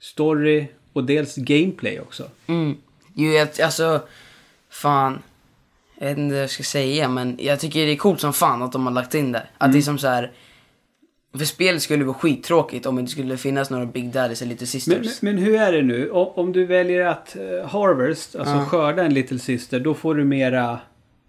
[0.00, 2.28] story och dels gameplay också.
[2.46, 2.76] Mm.
[3.14, 4.02] Jo, jag, alltså,
[4.70, 5.22] fan.
[5.98, 8.62] Jag vet inte vad jag ska säga, men jag tycker det är coolt som fan
[8.62, 9.46] att de har lagt in det.
[9.58, 10.32] Att det är som så här.
[11.38, 15.22] För spelet skulle vara skittråkigt om det skulle finnas några Big Daddies eller Little Sisters.
[15.22, 16.10] Men, men, men hur är det nu?
[16.10, 18.64] O- Om du väljer att uh, harvest, alltså Ja.
[18.64, 20.78] skörda en Little Sister, då får du mera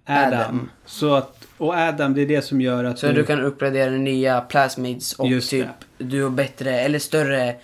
[0.05, 0.33] Adam.
[0.39, 0.69] Adam.
[0.85, 4.41] Så att, och Adam, det är det som gör att så du kan uppgradera nya
[4.41, 7.55] plasmids och Just typ du har bättre eller större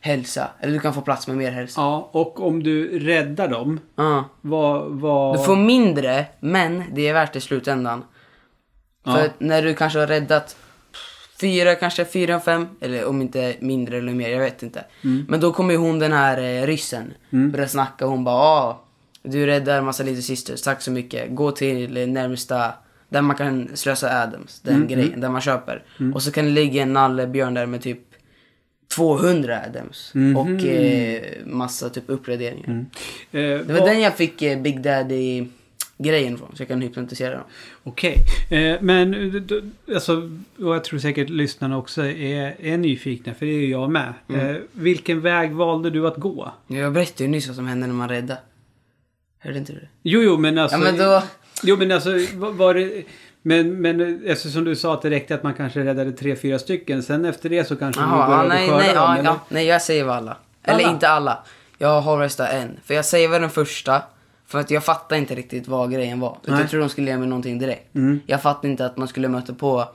[0.00, 0.50] hälsa.
[0.60, 1.80] Eller du kan få plats med mer hälsa.
[1.80, 4.24] Ja, och om du räddar dem, Ja.
[4.40, 4.90] vad...
[4.90, 5.38] vad...
[5.38, 8.04] Du får mindre, men det är värt det i slutändan.
[9.04, 10.56] För att när du kanske har räddat
[11.40, 14.84] fyra, kanske fyra, fem, eller om inte mindre eller mer, jag vet inte.
[15.04, 15.26] Mm.
[15.28, 18.84] Men då kommer ju hon den här eh, ryssen börja snacka hon bara ah,
[19.22, 21.34] du räddar massa Little Sisters, tack så mycket.
[21.34, 22.72] Gå till eh, närmsta,
[23.08, 25.82] där man kan slösa Adams, den Mm, grejen, där man köper.
[26.14, 27.98] Och så kan det ligga en nallebjörn där med typ
[28.96, 30.36] 200 Adams Mhm.
[30.36, 32.68] och eh, massa typ uppgraderingar.
[32.70, 32.84] Eh,
[33.32, 35.44] Det var vad- den jag fick eh, Big Daddy
[35.98, 37.44] grejen från, så jag kan hypnotisera dem.
[37.84, 38.16] Okej,
[38.50, 39.14] eh, men
[39.94, 43.90] alltså, och jag tror säkert lyssnarna också är, är nyfikna, för det är ju jag
[43.90, 44.14] med.
[44.28, 44.50] Mm.
[44.50, 46.52] Eh, vilken väg valde du att gå?
[46.66, 48.40] Jag berättade ju nyss vad som hände när man räddade.
[49.38, 49.88] Hörde inte du det?
[50.02, 50.78] Jo, jo, men alltså...
[50.78, 51.22] Ja men då...
[51.62, 53.04] Jo, men alltså var, det...
[53.42, 57.02] Men, men eftersom du sa att det räckte att man kanske räddade tre, fyra stycken.
[57.02, 59.24] Sen efter det så kanske Jaha, du ja, började nej, skörda nej, dem, ja, eller?
[59.24, 60.36] ja, nej, jag säger alla.
[60.62, 60.92] Eller Alla?
[60.92, 61.44] inte alla.
[61.78, 62.80] Jag har röstat en.
[62.84, 64.02] För jag säger väl den första.
[64.48, 66.38] För att jag fattar inte riktigt vad grejen var.
[66.42, 67.94] Utan jag tror de skulle ge mig någonting direkt.
[67.94, 68.20] Mm.
[68.26, 69.88] Jag fattar inte att man skulle möta på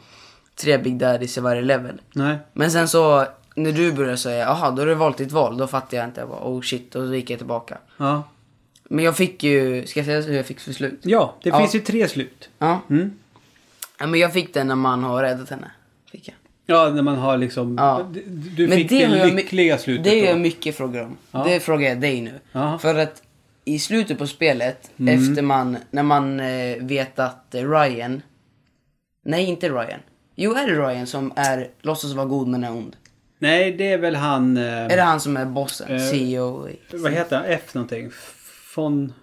[0.56, 2.02] tre Big Daddies i varje level.
[2.14, 2.38] Nej.
[2.54, 5.58] Men sen så, när du började säga jaha, då har du valt ditt val.
[5.58, 6.22] Då fattade jag inte.
[6.22, 6.96] Jag bara, oh shit.
[6.96, 7.78] Och så gick jag tillbaka.
[7.98, 8.24] Ja.
[8.84, 11.00] Men jag fick ju, ska jag säga hur jag fick för slut?
[11.04, 11.60] Ja, det Ja.
[11.60, 12.50] finns ju tre slut.
[12.60, 12.80] Ja.
[12.90, 13.12] Mm.
[14.00, 14.08] ja.
[14.08, 15.72] Men jag fick den när man har räddat henne.
[16.12, 16.36] Fick jag.
[16.66, 17.76] Ja, när man har liksom...
[17.80, 18.06] Ja.
[18.12, 18.22] Du,
[18.56, 20.30] du Men fick det det jag lyckliga slutet Det är då.
[20.30, 21.18] jag mycket frågor om.
[21.32, 21.44] Ja.
[21.44, 22.40] Det frågar jag dig nu.
[22.80, 23.22] För att
[23.66, 25.14] i slutet på spelet, Mm.
[25.30, 28.22] efter man, när man eh, vet att eh, Ryan...
[29.26, 30.00] Nej, inte Ryan.
[30.36, 32.96] Jo, är det Ryan som är, låtsas vara god men är ond?
[33.40, 34.58] Nej, det är väl han...
[34.58, 35.96] Eh, Är det han som är bossen?
[35.96, 36.68] Eh, CEO?
[36.94, 37.46] Vad heter han?
[37.46, 38.12] F någonting?
[38.76, 39.14] Von...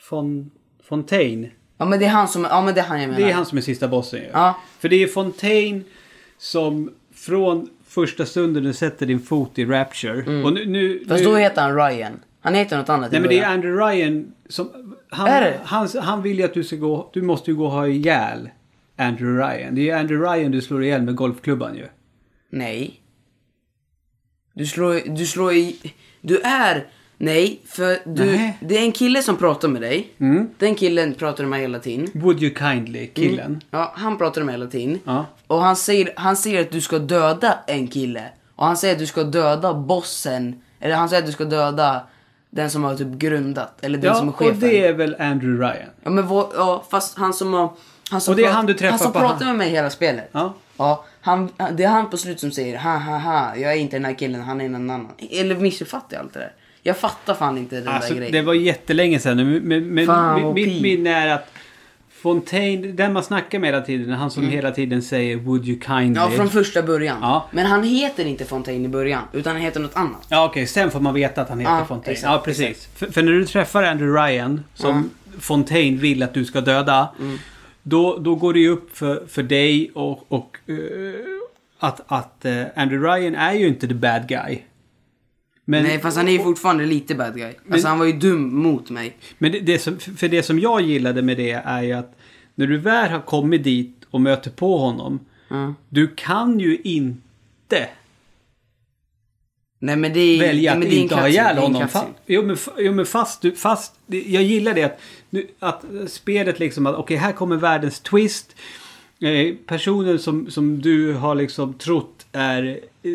[0.00, 0.50] Fon,
[0.82, 1.50] Fontaine.
[1.78, 3.20] Ja men det är han som, ja men det är han jag menar.
[3.20, 4.26] Det är han som är sista bossen ju.
[4.32, 4.56] Ja.
[4.78, 5.84] För det är Fontaine
[6.38, 10.42] som från första stunden du sätter din fot i Rapture.
[10.42, 11.08] Och nu, nu, Mm.
[11.08, 12.20] Fast nu, då heter han Ryan.
[12.42, 13.46] Han heter något annat Nej men det är.
[13.46, 14.96] Andrew Ryan som...
[15.10, 15.60] Han, Är det?
[15.64, 17.10] han, han vill ju att du ska gå...
[17.12, 18.50] Du måste ju gå och ha ihjäl
[18.96, 19.74] Andrew Ryan.
[19.74, 21.86] Det är ju Andrew Ryan du slår ihjäl med golfklubban ju.
[22.50, 23.00] Nej.
[24.54, 25.76] Du slår, du slår i...
[26.20, 26.86] Du är...
[27.16, 28.24] Nej, för du...
[28.24, 28.58] Nej.
[28.60, 30.12] Det är en kille som pratar med dig.
[30.18, 30.48] Mm.
[30.58, 32.08] Den killen pratar med hela tiden.
[32.14, 33.60] Would you kindly, killen.
[33.70, 34.98] Ja, han pratar med hela tiden.
[35.04, 35.26] Ja.
[35.46, 38.24] Och han säger, han säger att du ska döda en kille.
[38.56, 40.62] Och han säger att du ska döda bossen.
[40.80, 42.06] Eller han säger att du ska döda
[42.54, 43.84] den som har typ grundat.
[43.84, 44.54] Eller den som är Ja, chefen.
[44.54, 45.88] och det är väl Andrew Ryan.
[46.02, 47.70] Ja, men vad, ja, fast han som har...
[48.10, 49.90] Han som Och det är han du träffar Han som på pratar med mig hela
[49.90, 50.28] spelet.
[50.32, 50.54] Ja.
[50.76, 53.96] Ja, han, det är han på slutet som säger ha ha ha, jag är inte
[53.96, 55.08] den här killen, han är en annan.
[55.30, 56.52] Eller missuppfattar jag allt det där?
[56.82, 58.32] Jag fattar fan inte den Alltså, där grejen.
[58.32, 59.36] det var jättelänge sedan.
[59.64, 61.50] Men, men Fan, mitt, minne är att
[62.22, 66.04] Fontaine, den man snackar med hela tiden, han som hela tiden säger Would you kindly.
[66.04, 66.14] Mm.
[66.14, 67.18] Ja, från första början.
[67.20, 67.48] Ja.
[67.50, 70.26] Men han heter inte Fontaine i början, utan han heter något annat.
[70.28, 72.12] Ja okej, sen får man veta att han heter Ja, Fontaine.
[72.12, 72.88] exakt, ja precis.
[72.94, 77.08] För, för när du träffar Andrew Ryan, som Fontaine vill att du ska döda.
[77.20, 77.38] Mm.
[77.82, 80.76] Då, då går det ju upp för, för dig och, och eh,
[81.78, 84.58] att, att eh, Andrew Ryan är ju inte the bad guy.
[85.64, 87.52] Men, Nej, fast han är ju fortfarande lite bad guy.
[87.70, 89.16] Alltså han var ju dum mot mig.
[89.38, 92.18] men det, det som, för det som jag gillade med det är ju att
[92.54, 95.20] när du väl har kommit dit och möter på honom.
[95.48, 95.74] Ja.
[95.88, 97.88] Du kan ju inte
[99.78, 101.82] Nej men det är välja men att en inte ha ihjäl honom.
[101.82, 106.58] Fa- jo, men, jo men fast du, fast, jag gillar det att, nu, att spelet
[106.58, 108.56] liksom att okej här kommer världens twist.
[109.20, 113.12] Eh, personen som, som du har liksom trott är eh,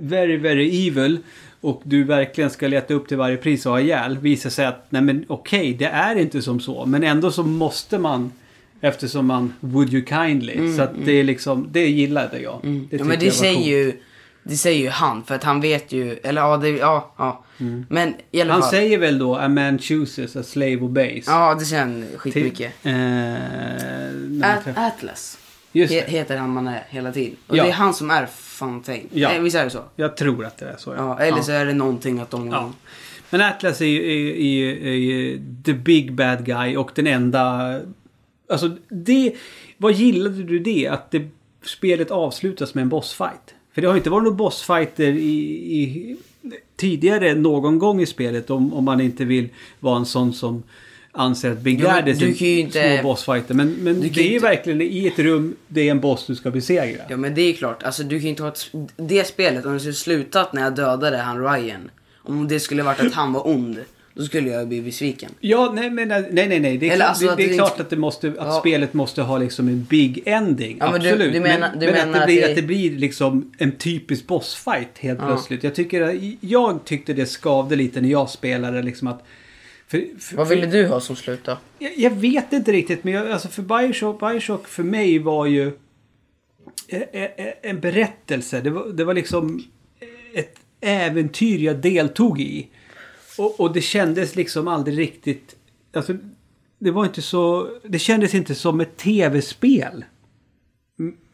[0.00, 1.18] very very evil
[1.60, 4.86] och du verkligen ska leta upp till varje pris och ha ihjäl visar sig att
[4.88, 8.32] nej men okej det är inte som så men ändå så måste man
[8.80, 12.58] eftersom man would you kindly så att det är liksom det gillade jag.
[12.62, 13.66] Det Mm, Ja, tyckte men det säger coolt.
[13.66, 13.92] ju
[14.42, 17.44] det säger ju han för att han vet ju eller ja det ja ja.
[17.88, 18.70] Men i alla Han fall.
[18.70, 21.24] säger väl då a man chooses, a slave obeys.
[21.26, 22.72] Ja det säger han Till- skitmycket.
[22.82, 22.92] Eh,
[24.42, 25.38] At- Atlas.
[25.72, 26.08] Just det.
[26.10, 27.36] heter han man är hela tiden.
[27.46, 27.62] Och Ja.
[27.64, 29.08] det är han som är Fontaine.
[29.12, 29.32] Ja.
[29.32, 29.82] Eh, visst är det så?
[29.96, 30.94] Jag tror att det är så.
[30.94, 32.48] Ja, eller så är det någonting att de...
[32.48, 32.72] Ja.
[33.30, 37.80] Men Atlas är ju, är, är, är ju the big bad guy och den enda...
[38.48, 39.34] Alltså det...
[39.76, 40.88] Vad gillade du det?
[40.88, 41.28] Att det,
[41.62, 43.54] spelet avslutas med en bossfight?
[43.74, 45.38] För det har inte varit några bossfighter i,
[45.82, 46.16] i,
[46.76, 49.48] tidigare någon gång i spelet om, om man inte vill
[49.80, 50.62] vara en sån som
[51.14, 51.76] anser att Daddy
[52.10, 53.54] är du inte- små bossfighter.
[53.54, 56.26] Men, men Du det är ju inte- verkligen i ett rum, det är en boss
[56.26, 57.02] du ska besegra.
[57.08, 59.80] Ja men det är klart, alltså du kan inte ha ett, det spelet, om det
[59.80, 61.90] skulle slutat när jag dödade han Ryan.
[62.22, 63.78] Om det skulle varit att han var ond,
[64.14, 65.30] då skulle jag bli besviken.
[65.40, 66.78] Ja, nej, men nej, nej, nej.
[66.78, 68.60] Det är, Eller klart, alltså det, att det är klart att, det måste, att Ja.
[68.60, 70.76] spelet måste ha liksom en big ending.
[70.80, 71.32] Ja, men du- absolut.
[71.32, 73.52] du menar- men du men menar att, det att blir, det- att det blir liksom
[73.58, 75.26] en typisk bossfight helt Ja.
[75.26, 75.64] plötsligt.
[75.64, 78.82] Jag, tycker, jag tyckte det skavde lite när jag spelade.
[78.82, 79.24] Liksom att,
[79.88, 81.58] för, för, Vad ville du ha som slut då?
[81.78, 85.72] jag, jag vet inte riktigt, men jag, alltså för Bioshock, Bioshock för mig var ju
[86.88, 88.60] eh, eh, en berättelse.
[88.60, 89.64] Det var, det var liksom
[90.34, 92.68] ett äventyr jag deltog i.
[93.38, 95.56] Och, och det kändes liksom aldrig riktigt...
[95.92, 96.16] Alltså,
[96.78, 97.70] det var inte så...
[97.84, 100.04] Det kändes inte som ett tv-spel.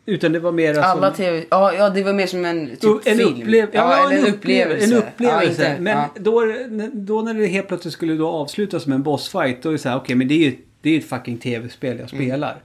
[0.07, 1.17] Mm, Utan det var mer Alla som...
[1.17, 1.45] tv...
[1.51, 3.41] Ja, ja, det var mer som en typ en, film.
[3.43, 4.85] upplev ja, eller en upplevelse.
[4.87, 5.71] En Ja, upplevelse.
[5.71, 6.11] inte- men ja.
[6.21, 6.55] då,
[6.93, 9.63] då när det helt plötsligt skulle då avslutas med en bossfight.
[9.63, 11.99] Då är det så här, okej men det är ju det är ett fucking tv-spel
[12.01, 12.27] jag Mm.
[12.27, 12.57] spelar.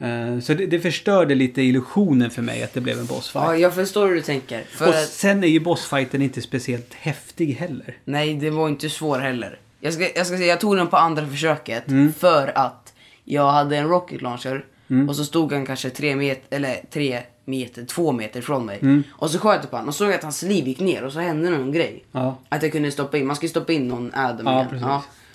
[0.00, 3.44] Eh, så det, det förstörde lite illusionen för mig att det blev en bossfight.
[3.46, 4.62] ja, jag förstår hur du tänker.
[4.68, 7.96] För Och sen är ju bossfighten inte speciellt häftig heller.
[8.04, 9.58] nej, det var inte svår heller.
[9.80, 12.12] Jag ska, jag ska säga, jag tog den på andra försöket Mm.
[12.12, 12.92] för att
[13.24, 14.64] jag hade en rocket launcher
[15.08, 18.78] och så stod han kanske tre meter, eller tre meter, två meter från mig.
[18.82, 19.02] Mm.
[19.10, 21.20] Och så sköt jag på honom och såg att hans liv gick ner och så
[21.20, 22.04] hände någon grej.
[22.12, 22.38] Ja.
[22.48, 24.86] Att jag kunde stoppa in, man ska ju stoppa in någon Adam Ja, precis.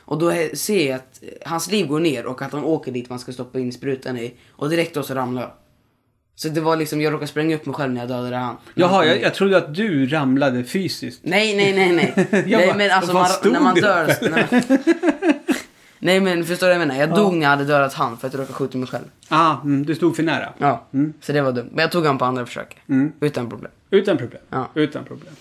[0.05, 3.19] Och då ser jag att hans liv går ner och att han åker dit man
[3.19, 4.33] ska stoppa in sprutan i.
[4.51, 5.51] Och direkt då så ramlar jag.
[6.35, 8.57] Så det var liksom, jag råkade spränga upp mig själv när jag dödade han.
[8.75, 11.19] Jaha, jag, jag trodde att du ramlade fysiskt.
[11.23, 12.27] Nej, nej, nej, nej.
[12.47, 14.15] Nej bara, men alltså man, när man dör...
[14.21, 15.33] När man...
[16.03, 17.01] nej men förstår du vad jag menar?
[17.01, 19.03] Jag dog när jag hade dödat han för att jag råkade skjuta mig själv.
[19.29, 20.53] Ah, mm, du stod för nära.
[20.57, 21.13] Ja, Mm.
[21.21, 21.69] så det var dumt.
[21.71, 22.77] Men jag tog han på andra försöket.
[23.19, 23.71] Utan problem.
[23.89, 24.41] Utan problem.
[24.49, 24.69] Ja.
[24.73, 25.33] Utan problem.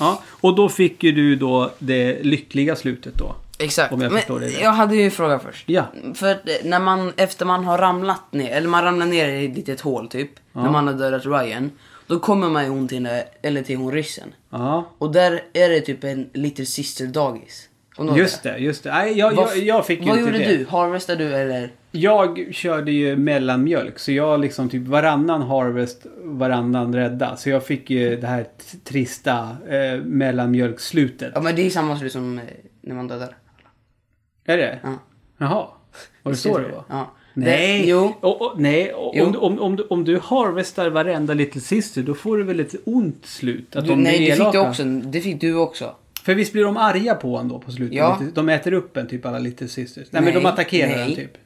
[0.00, 3.34] Ja, och då fick ju du då det lyckliga slutet då.
[3.58, 3.92] Exakt.
[3.92, 4.60] Om jag men förstår det rätt.
[4.62, 5.68] jag hade ju en fråga först.
[5.68, 5.84] Ja.
[6.14, 9.56] För eh, när man, efter man har ramlat ner, eller man ramlar ner i ett
[9.56, 10.30] litet hål typ.
[10.52, 11.70] När man har dödat Ryan.
[12.06, 13.08] Då kommer man ju hon till,
[13.42, 14.34] eller till hon ryssen.
[14.50, 14.90] Ja.
[14.98, 17.68] Och där är det typ en little sister dagis.
[18.16, 18.90] Just det, just det.
[18.90, 20.56] Nej, jag, jag, jag fick Vad inte gjorde det.
[20.56, 20.66] du?
[20.68, 21.70] Harvestade du eller?
[21.90, 27.36] Jag körde ju mellanmjölk, så jag liksom typ varannan harvest, varannan rädda.
[27.36, 28.46] Så jag fick ju det här
[28.84, 31.32] trista eh, mellanmjölkslutet.
[31.34, 32.44] Ja men det är samma slut som eh,
[32.80, 33.36] när man dödar.
[34.44, 34.78] Är det?
[34.82, 34.88] Ja.
[35.38, 35.66] Jaha.
[36.22, 36.84] Var det så det var?
[36.88, 37.12] Ja.
[37.34, 38.14] Nej, Det, jo.
[38.20, 38.92] Och, och, nej.
[39.14, 39.24] Jo.
[39.26, 43.26] om, om, om, om du harvestar varenda Little Sister då får du väl ett ont
[43.26, 43.76] slut?
[43.76, 44.84] Att Du, de nej det fick du också.
[44.84, 45.94] Det fick du också.
[46.26, 47.96] För visst blir de arga på en då på slutet?
[47.96, 48.20] Ja.
[48.34, 50.08] De äter upp en typ alla Little Sisters.
[50.10, 51.10] Nej, Nej, men de attackerar nej.
[51.10, 51.38] en typ.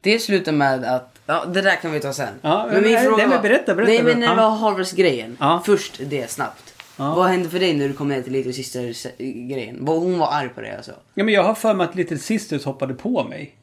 [0.00, 1.18] Det slutar med att...
[1.26, 2.34] Ja, det där kan vi ta sen.
[2.42, 5.36] Ja, men- nej, men berätta, berätta, Nej, men när det var Harvest-grejen.
[5.40, 5.62] Ja.
[5.66, 6.74] Först det snabbt.
[6.96, 7.14] Ja.
[7.14, 9.86] Vad hände för dig när du kom ner till Little Sisters-grejen?
[9.86, 10.92] Hon var arg på dig alltså.
[11.14, 13.54] Ja, men jag har för mig att Little Sisters hoppade på mig.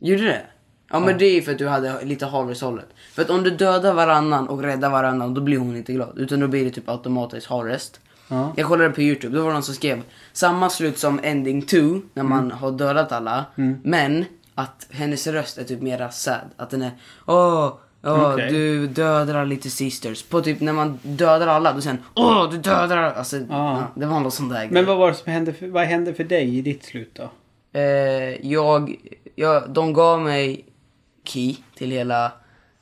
[0.00, 0.42] Gjorde det?
[0.90, 2.88] Ja, men det är ju för att du hade lite Harvest-hållet.
[3.14, 6.18] För att om du dödar varannan och räddar varannan, då blir hon inte glad.
[6.18, 8.00] Utan då blir det typ automatiskt Harvest.
[8.28, 8.52] Ja.
[8.56, 11.76] Jag kollade på YouTube, då var det någon som skrev samma slut som Ending 2,
[12.14, 12.58] när man Mm.
[12.58, 13.44] har dödat alla.
[13.82, 14.24] Men
[14.54, 16.40] att hennes röst är typ mera sad.
[16.56, 16.90] Att den är
[17.26, 17.72] åh,
[18.04, 18.48] åh Okej.
[18.52, 20.22] du dödar lite sisters.
[20.22, 23.12] På typ när man dödar alla, då han åh du dödar alla.
[23.12, 23.82] Alltså, ja.
[23.94, 24.70] det var något sånt där grej.
[24.70, 27.30] Men vad var det som hände för, vad hände för dig i ditt slut då?
[27.80, 28.96] Eh, jag,
[29.34, 30.64] jag, de gav mig
[31.28, 32.32] key till hela,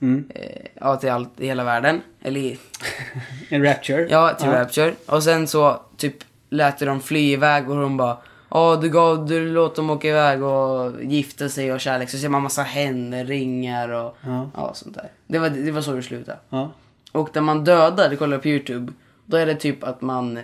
[0.01, 0.31] Mm.
[0.35, 2.03] eh, ja till allt, hela världen.
[2.23, 2.57] Eller
[3.49, 4.07] En Rapture?
[4.11, 4.95] Ja, till Rapture.
[5.07, 6.15] Och sen så typ
[6.51, 8.17] lät de fly iväg och hon bara
[8.51, 12.11] Ja, du gav, du låt dem åka iväg och gifta sig och kärlek.
[12.11, 14.51] Så ser man massa händer, ringar och Ja.
[14.57, 15.09] ja, sånt där.
[15.27, 16.39] Det var, det var så det slutade.
[16.49, 16.71] Ja.
[17.13, 18.93] Och när man dödar, det kollar på YouTube,
[19.25, 20.39] då är det typ att man...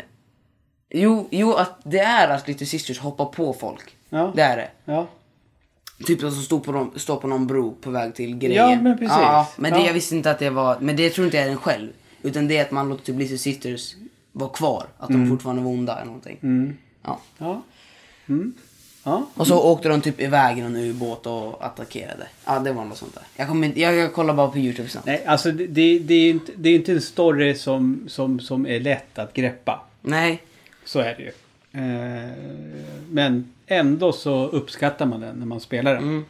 [0.91, 3.97] Jo, jo att det är att Little Sisters hoppar på folk.
[4.09, 4.33] Ja.
[4.37, 4.93] Det är det.
[6.07, 8.71] Typ som står på, någon, står på någon bro på väg till grejen.
[8.71, 9.17] Ja, men precis.
[9.21, 9.87] Ja, men det, Ja.
[9.87, 10.77] jag visste inte att det var...
[10.81, 11.89] Men det tror inte jag är den själv.
[12.23, 13.95] Utan det är att man låter typ Little Sisters
[14.33, 14.87] vara kvar.
[14.99, 16.39] Att de fortfarande var onda eller någonting.
[16.43, 16.77] Mm.
[17.03, 17.21] Ja.
[17.39, 17.63] Ja.
[18.29, 18.53] Mm.
[19.05, 19.27] Ja.
[19.35, 22.27] Och så åkte de typ iväg i någon ubåt och attackerade.
[22.45, 23.23] Ja, det var något sånt där.
[23.37, 25.07] Jag, kommer inte, jag, jag kollar bara på YouTube snabbt.
[25.07, 28.41] Nej, alltså det, det, det är ju inte, det är inte en story som, som,
[28.41, 29.81] som är lätt att greppa.
[30.03, 30.43] Nej.
[30.85, 31.33] Så är det ju.
[31.73, 32.31] Eh,
[33.11, 36.25] men ändå så uppskattar man den när man spelar den.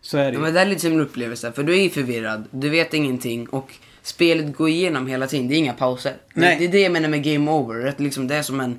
[0.00, 0.38] Så är det ju.
[0.38, 1.52] men det är lite som en upplevelse.
[1.52, 2.44] För du är ju förvirrad.
[2.50, 3.46] Du vet ingenting.
[3.48, 5.48] Och spelet går igenom hela tiden.
[5.48, 6.12] Det är inga pauser.
[6.34, 6.56] Nej.
[6.58, 7.86] Det är det jag menar med Game Over.
[7.86, 8.78] Att liksom det är som en...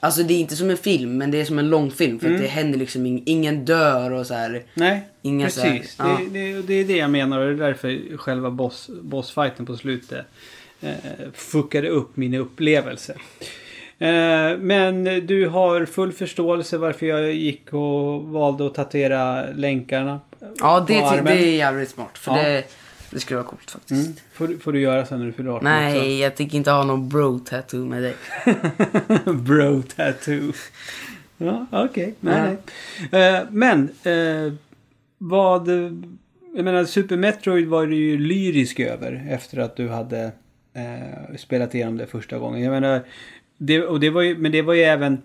[0.00, 2.20] Alltså det är inte som en film, men det är som en långfilm.
[2.20, 4.62] För att det händer liksom ing, ingen dör och så här.
[4.74, 5.96] Nej, Inga så här- precis.
[5.98, 6.20] ja.
[6.30, 9.76] Det, det, det är det jag menar och det är därför själva boss, bossfighten på
[9.76, 10.26] slutet
[10.80, 10.90] eh,
[11.34, 13.16] fuckade upp min upplevelse.
[13.98, 20.20] Eh, men du har full förståelse varför jag gick och valde att tatuera länkarna
[20.58, 21.24] Ja, det, armen.
[21.24, 22.18] det är jävligt smart.
[22.18, 22.42] För Ja.
[22.42, 22.64] det,
[23.10, 24.06] det skulle vara coolt faktiskt.
[24.06, 24.16] Mm.
[24.32, 27.08] Får, får du göra sen när du fyller 18 Nej, jag tänker inte ha någon
[27.08, 28.14] bro-tattoo med dig.
[28.46, 29.32] också.
[29.32, 30.52] Bro tattoo.
[31.38, 32.14] Ja, okej.
[32.20, 32.56] Nej,
[33.10, 33.36] nej.
[33.36, 34.52] Eh, men eh,
[35.18, 35.68] vad...
[36.54, 40.24] Jag menar, Super Metroid var du ju lyrisk över efter att du hade
[40.74, 42.62] eh, spelat igenom det första gången.
[42.62, 43.02] Jag menar,
[43.56, 45.22] det, och det var ju, men det var ju även...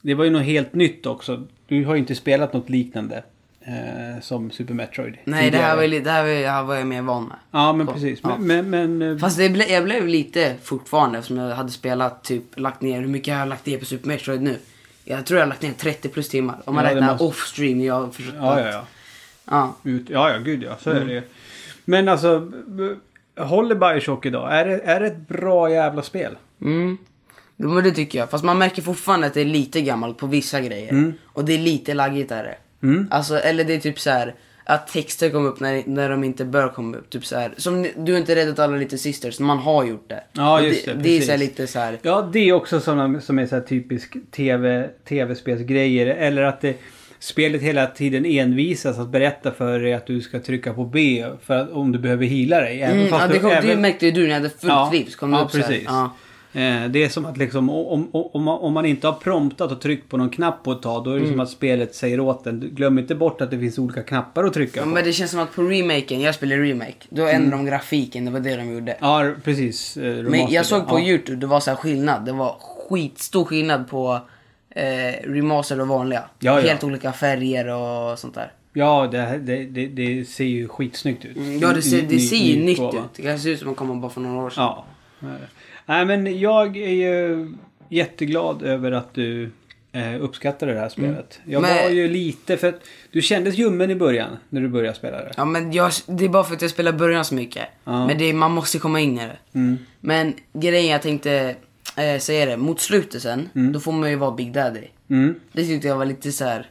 [0.00, 1.46] Det var ju något helt nytt också.
[1.68, 3.22] Du har ju inte spelat något liknande
[3.60, 5.14] eh, som Super Metroid.
[5.24, 5.66] Nej, det tidigare.
[5.66, 7.36] här var, li- det här var, det här var jag mer van med.
[7.50, 8.20] Ja, men Så, precis.
[8.22, 8.36] ja.
[8.38, 12.24] Men, men, men eh, Fast det ble, jag blev lite fortfarande eftersom jag hade spelat
[12.24, 14.56] typ lagt ner, hur mycket har jag lagt ner på Super Metroid nu?
[15.04, 16.56] Jag tror jag har lagt ner 30 plus timmar.
[16.64, 17.84] Om man Ja, det räknar måste- off-stream.
[17.84, 18.84] Jag har försökt Ja, ja, ja.
[19.50, 19.76] ja.
[19.90, 20.76] Ut, ja, ja, gud ja.
[20.80, 21.02] Så Mm.
[21.02, 21.22] är det ju.
[21.84, 22.52] Men alltså,
[23.38, 24.54] håller Bioshock idag?
[24.54, 26.36] Är det, är det ett bra jävla spel?
[26.60, 26.98] Mm.
[27.56, 28.30] Jo, men det tycker jag.
[28.30, 30.90] Fast man märker fortfarande att det är lite gammalt på vissa grejer.
[30.90, 31.12] Mm.
[31.26, 32.56] Och det är lite laggigt är det.
[32.86, 33.08] Mm.
[33.10, 34.34] Alltså, eller det är typ så här
[34.68, 37.10] att texter kommer upp när, när de inte bör komma upp.
[37.10, 37.54] Typ så här.
[37.56, 40.22] Som du har inte räddat alla lite sisters, man har gjort det.
[40.32, 41.40] Ja, just det, Det är så precis.
[41.48, 41.98] lite så här.
[42.02, 46.06] Ja, det är också sådana som är så typisk TV, tv-spelsgrejer.
[46.06, 46.76] Eller att det,
[47.18, 51.54] spelet hela tiden envisas att berätta för dig att du ska trycka på B för
[51.58, 52.82] att, om du behöver hila dig.
[52.82, 54.90] Även Mm, ja, det, kom, det även- märkte ju du när jag hade fullt Ja,
[54.92, 55.06] liv.
[55.08, 55.66] Så kom det ja, upp så här.
[55.66, 55.84] precis.
[55.86, 56.14] Ja.
[56.56, 59.80] Eh, Det är som att liksom, om, om, om, man, man inte har promptat och
[59.80, 61.32] tryckt på någon knapp på ett tag, då är det Mm.
[61.32, 62.60] som att spelet säger åt en.
[62.60, 64.88] Glöm inte bort att det finns olika knappar att trycka Ja, på.
[64.88, 67.50] men det känns som att på remaken, jag spelar remake, då ändrade Mm.
[67.50, 68.96] de grafiken, det var det de gjorde.
[69.00, 69.96] Ja, precis.
[69.96, 71.04] eh, Men jag såg på ja.
[71.04, 72.24] youtube, det var så här skillnad.
[72.26, 72.56] Det var
[72.88, 74.20] skitstor skillnad på
[74.70, 74.84] eh,
[75.30, 76.24] remastered och vanliga.
[76.38, 76.68] Ja, ja.
[76.68, 78.52] Helt olika färger och sånt där.
[78.72, 81.36] Ja, det, det, det, det ser ju skitsnyggt ut.
[81.60, 82.94] Ja, det ser, det ser ju ny nytt ut.
[83.24, 84.64] Det ser ut som att komma bara för några år sedan.
[84.64, 84.84] Ja.
[85.86, 87.48] Nej, men jag är ju
[87.88, 89.50] jätteglad över att du
[89.92, 91.40] eh, uppskattade det här spelet.
[91.44, 91.74] Jag Mm.
[91.76, 95.16] Men- var ju lite för att du kändes ljummen i början när du började spela
[95.16, 95.32] det.
[95.36, 97.64] Ja, men jag, det är bara för att jag spelar början så mycket.
[97.84, 98.06] Ja.
[98.06, 99.36] Men det, man måste komma in i det.
[99.58, 99.78] Mm.
[100.00, 101.54] Men grejen jag tänkte...
[101.96, 104.84] eh, säga det, mot slutet sen, då får man ju vara Big Daddy.
[105.10, 105.34] Mm.
[105.52, 106.66] Det tyckte jag var lite så här.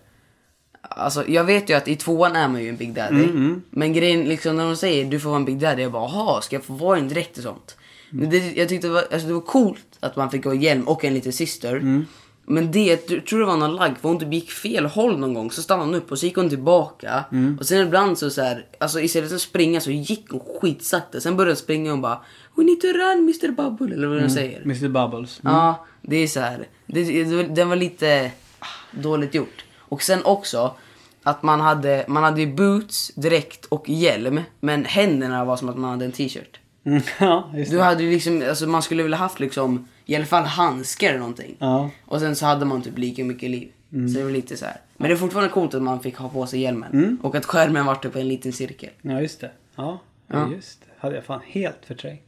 [0.82, 3.24] Alltså jag vet ju att i tvåan är man ju en Big Daddy.
[3.24, 6.10] Mm, Men grejen liksom när de säger du får vara en Big Daddy, jag bara
[6.12, 7.78] jaha, ska jag få vara en direkt och sånt?
[8.10, 10.88] Men det, jag tyckte det var, alltså, det var coolt att man fick ha hjälm
[10.88, 11.76] och en liten syster.
[11.76, 12.06] Mm.
[12.48, 15.34] Men det, jag tror det var någon lagg för hon typ gick fel håll någon
[15.34, 15.52] gång.
[15.52, 17.26] Så stannade hon upp och så gick hon tillbaka.
[17.32, 17.58] Mm.
[17.60, 21.22] Och sen ibland så, så här, alltså istället för att springa så gick hon skitsakta.
[21.22, 22.20] Sen började hon springa och bara
[22.56, 24.28] We need to run Mr Bubble eller vad Mm.
[24.28, 24.62] de säger.
[24.62, 25.40] Mr Bubbles.
[25.44, 25.56] Mm.
[25.56, 26.68] Ja, det är så här.
[26.86, 28.32] Det, det, den var lite
[28.92, 29.66] dåligt gjort.
[29.80, 30.76] Och sen också
[31.24, 34.42] att man hade, man hade boots, dräkt och hjälm.
[34.60, 36.60] Men händerna var som att man hade en t-shirt.
[36.86, 37.02] Mm.
[37.20, 37.84] Ja, just Du det.
[37.84, 41.56] hade ju liksom, alltså man skulle vilja haft liksom i alla fall handskar eller någonting.
[41.60, 41.90] Ja.
[42.06, 43.70] Och sen så hade man typ lika mycket liv.
[43.90, 44.78] Så det var lite så här.
[44.98, 47.20] Men det är fortfarande coolt att man fick ha på sig hjälmen.
[47.24, 48.90] Och att skärmen var typ en liten cirkel.
[49.02, 49.52] Ja, just det.
[49.76, 50.40] Ja, ja.
[50.40, 50.52] Ja.
[50.56, 50.88] just det.
[51.00, 52.22] Hade jag fan helt förträngt.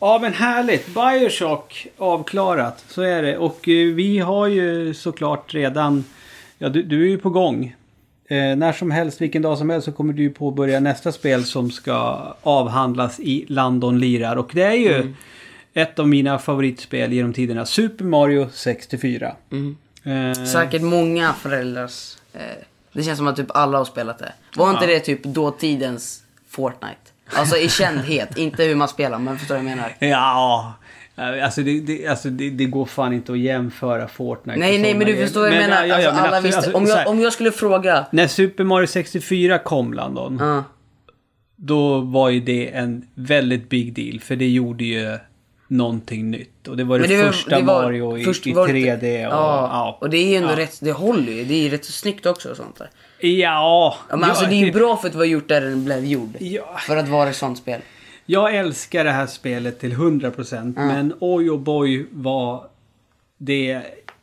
[0.00, 0.86] Ja, men härligt.
[0.94, 2.84] Bioshock avklarat.
[2.88, 3.38] Så är det.
[3.38, 6.04] Och eh, vi har ju såklart redan...
[6.58, 7.76] Ja, du, du är ju på gång.
[8.30, 11.44] Eh, när som helst, vilken dag som helst så kommer du ju påbörja nästa spel
[11.44, 14.36] som ska avhandlas i Landon lirar.
[14.36, 15.14] Och det är ju
[15.74, 17.66] ett av mina favoritspel genom tiderna.
[17.66, 19.32] Super Mario 64.
[20.04, 22.16] Eh, Säkert många föräldrars...
[22.34, 22.40] Eh,
[22.92, 24.32] det känns som att typ alla har spelat det.
[24.56, 24.90] Var inte Ja.
[24.90, 26.94] det typ dåtidens Fortnite?
[27.32, 29.94] Alltså i kändhet, inte hur man spelar, men förstår du vad jag menar?
[29.98, 30.74] Ja,
[31.18, 35.06] alltså det, det, alltså det, det går fan inte att jämföra Fortnite Nej, nej, men
[35.06, 35.84] du förstår vad jag menar.
[35.84, 36.58] ja, ja, alltså, men alla absolut, visste.
[36.58, 38.06] alltså, om, jag, om jag skulle fråga...
[38.12, 40.64] När Super Mario 64 kom Landon, Ja.
[41.56, 44.20] då var ju det en väldigt big deal.
[44.20, 45.18] För det gjorde ju
[45.68, 46.68] någonting nytt.
[46.68, 48.72] Och det var det, Men var- första det var- Mario i, först i var det-
[48.72, 49.26] 3D.
[49.26, 49.98] Och, ja, ja.
[50.00, 50.56] och det är ju ändå Ja.
[50.56, 51.44] rätt, det håller ju.
[51.44, 52.90] Det är ju rätt så snyggt också och sånt där.
[53.20, 55.84] Ja, Ja, men alltså det är ju bra för att det var gjort där den
[55.84, 56.30] blev gjord.
[56.40, 56.76] Ja.
[56.86, 57.80] För att vara ett sånt spel.
[58.30, 60.72] Jag älskar det här spelet till 100%.
[60.76, 62.64] Men oj och boy vad
[63.38, 63.82] det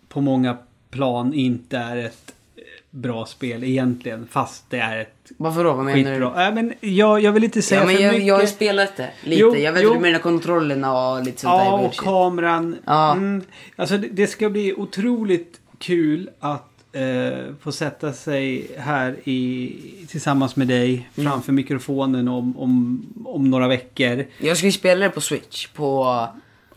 [0.10, 0.58] på många
[0.92, 4.28] plan inte är ett eh, bra spel egentligen.
[4.32, 5.74] Fast det är ett Varför då?
[5.74, 6.04] Vad menar du?
[6.04, 6.48] skitbra.
[6.48, 8.28] Äh, men jag, jag vill inte säga Ja, men för jag, mycket.
[8.28, 9.42] jag har ju spelat det lite.
[9.42, 9.94] Jo, jag vet jo.
[9.94, 12.00] du menar kontrollerna och lite sånt Ja, där och bullshit.
[12.02, 12.76] kameran.
[12.86, 13.12] Ja.
[13.12, 13.42] Mm,
[13.76, 19.76] alltså det, det ska bli otroligt kul att eh, få sätta sig här i,
[20.08, 21.32] tillsammans med dig Mm.
[21.32, 24.26] framför mikrofonen om, om, om några veckor.
[24.38, 25.68] Jag ska ju spela det på Switch.
[25.68, 26.28] På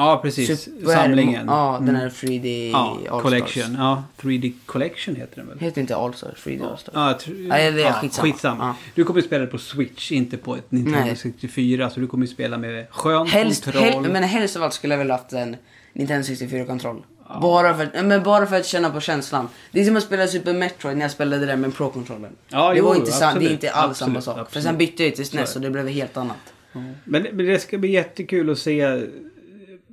[0.01, 0.51] Ja, precis.
[0.69, 1.05] Sup- vad är det?
[1.05, 1.47] Samlingen.
[1.47, 2.01] Ja, den Mm.
[2.01, 3.23] här 3D Ja, All-Stars.
[3.23, 3.75] Collection.
[3.79, 5.59] Ja, 3D Collection heter den väl?
[5.59, 6.95] Heter inte All-Stars, 3D All-Stars.
[6.95, 7.19] Ja,
[7.51, 8.25] det är ja, skitsamma.
[8.33, 8.65] skitsamma.
[8.67, 8.75] Ja.
[8.95, 11.17] Du kommer spela det på Switch, inte på ett Nintendo Nej.
[11.17, 11.91] 64.
[11.91, 13.85] Så du kommer spela med skön Helst, kontroll.
[13.85, 15.57] hel, men helst av allt skulle jag väl haft en
[15.93, 17.03] Nintendo 64-kontroll.
[17.43, 19.49] Bara, för, men bara för att känna på känslan.
[19.71, 22.31] Det är som att spela Super Metroid när jag spelade det med Pro-kontrollen.
[22.49, 24.35] Ja, det jo, var inte sam, det är inte alls Absolut, samma sak.
[24.35, 24.65] För absolut.
[24.65, 25.59] sen bytte jag till SNES det.
[25.59, 26.37] och det blev helt annat.
[27.05, 29.03] Men, men det ska bli jättekul att se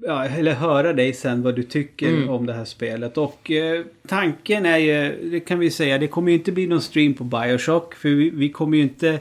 [0.03, 2.29] ja, eller höra dig sen vad du tycker Mm.
[2.29, 3.17] om det här spelet.
[3.17, 6.81] Och eh, tanken är ju, det kan vi säga, det kommer ju inte bli någon
[6.81, 7.95] stream på Bioshock.
[7.95, 9.19] För vi, vi kommer ju inte,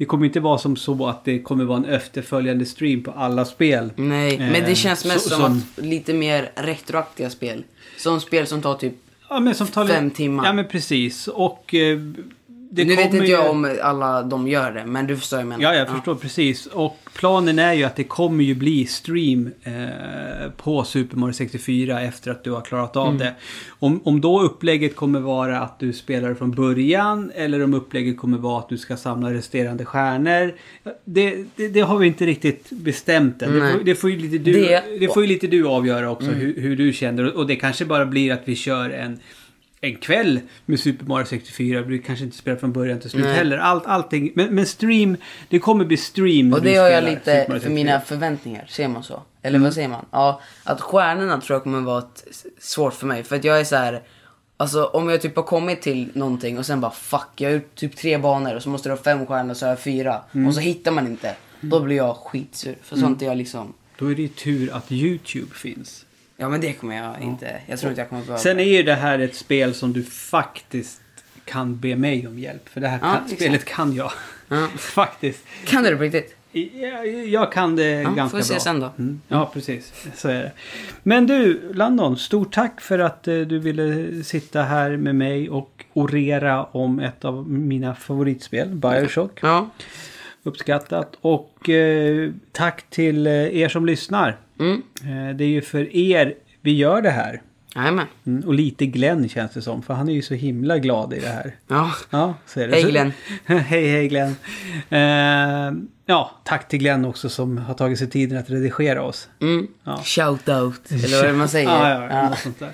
[0.00, 3.44] det kommer inte vara som så att det kommer vara en efterföljande stream på alla
[3.44, 3.92] spel.
[3.96, 7.64] Nej, men Eh, det känns mest så- som, som- att lite mer retroaktiga spel.
[7.98, 8.92] Som spel som tar typ...
[9.28, 10.44] Ja, men som tar Fem timmar.
[10.46, 11.28] Ja men precis.
[11.28, 11.98] Och eh,
[12.72, 15.42] det nu vet inte ju- jag om alla de gör det, men du förstår vad
[15.42, 15.62] jag menar.
[15.62, 16.66] Ja, jag förstår precis.
[16.66, 22.00] Och planen är ju att det kommer ju bli stream eh, på Super Mario 64
[22.02, 23.34] efter att du har klarat av det.
[23.78, 28.38] Om, om då upplägget kommer vara att du spelar från början eller om upplägget kommer
[28.38, 30.54] vara att du ska samla resterande stjärnor.
[31.04, 33.52] Det, det, det har vi inte riktigt bestämt än.
[33.54, 36.30] Det får, det, får ju lite du, Det- det, får ju lite du avgöra också
[36.30, 37.36] hur, hur du känner.
[37.36, 39.18] Och det kanske bara blir att vi kör en
[39.80, 41.82] en kväll med Super Mario 64.
[41.82, 43.34] Du kanske inte spelar från början till slut Nej.
[43.34, 43.58] heller.
[43.58, 44.32] Allt, allting.
[44.34, 45.16] Men, men stream,
[45.48, 46.52] det kommer bli stream.
[46.52, 48.00] Och det har jag lite för mina 64.
[48.00, 49.22] förväntningar, ser man så?
[49.42, 49.64] Eller Mm.
[49.64, 50.04] vad säger man?
[50.10, 52.04] Ja, att stjärnorna tror jag kommer vara
[52.58, 53.24] svårt för mig.
[53.24, 54.02] För att jag är så här.
[54.56, 57.74] Alltså om jag typ har kommit till någonting och sen bara fuck, jag har gjort
[57.74, 60.22] typ tre banor och så måste du ha fem stjärnor så har jag fyra.
[60.34, 60.46] Mm.
[60.48, 61.36] Och så hittar man inte.
[61.60, 62.76] Då blir jag skitsur.
[62.82, 63.72] För sånt är jag liksom...
[63.98, 66.04] Då är det ju tur att YouTube finns.
[66.40, 67.60] Ja men det kommer jag inte...
[67.66, 68.38] Jag tror inte jag kommer behöva.
[68.38, 71.00] Sen är ju det här ett spel som du faktiskt
[71.44, 72.68] kan be mig om hjälp.
[72.68, 74.12] För det här kan, spelet kan jag.
[74.48, 74.68] Ja.
[74.78, 75.44] faktiskt.
[75.64, 76.36] Kan du det på riktigt?
[76.52, 78.60] Jag, jag kan det Ja, ganska får vi se bra.
[78.60, 78.92] sen då.
[78.98, 79.20] Mm.
[79.28, 79.92] Ja, precis.
[80.14, 80.52] Så är det.
[81.02, 82.16] Men du, Landon.
[82.16, 87.24] Stort tack för att eh, du ville sitta här med mig och orera om ett
[87.24, 89.38] av mina favoritspel, Bioshock.
[89.42, 89.70] Ja.
[90.42, 91.16] Uppskattat.
[91.20, 94.36] Och eh, tack till eh, er som lyssnar.
[94.60, 94.82] Mm.
[95.02, 97.42] Eh, det är ju för er vi gör det här.
[97.74, 98.06] Jajamän.
[98.26, 101.20] Mm, och lite Glenn känns det som, för han är ju så himla glad i
[101.20, 101.56] det här.
[101.68, 101.90] Ja.
[102.10, 102.74] Ja, så är det.
[102.74, 103.12] Hej, Glenn.
[103.44, 104.36] hej, hej Glenn.
[104.88, 105.72] Eh,
[106.06, 109.28] ja, tack till Glenn också som har tagit sig tiden att redigera oss.
[109.40, 109.66] Mm.
[109.84, 110.00] Ja.
[110.04, 110.90] Shout out.
[110.90, 111.68] Eller vad man säger?
[111.70, 112.28] Ja, ja, ja.
[112.28, 112.72] Något sånt där.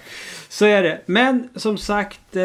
[0.49, 1.01] Så är det.
[1.07, 2.43] Men som sagt, eh,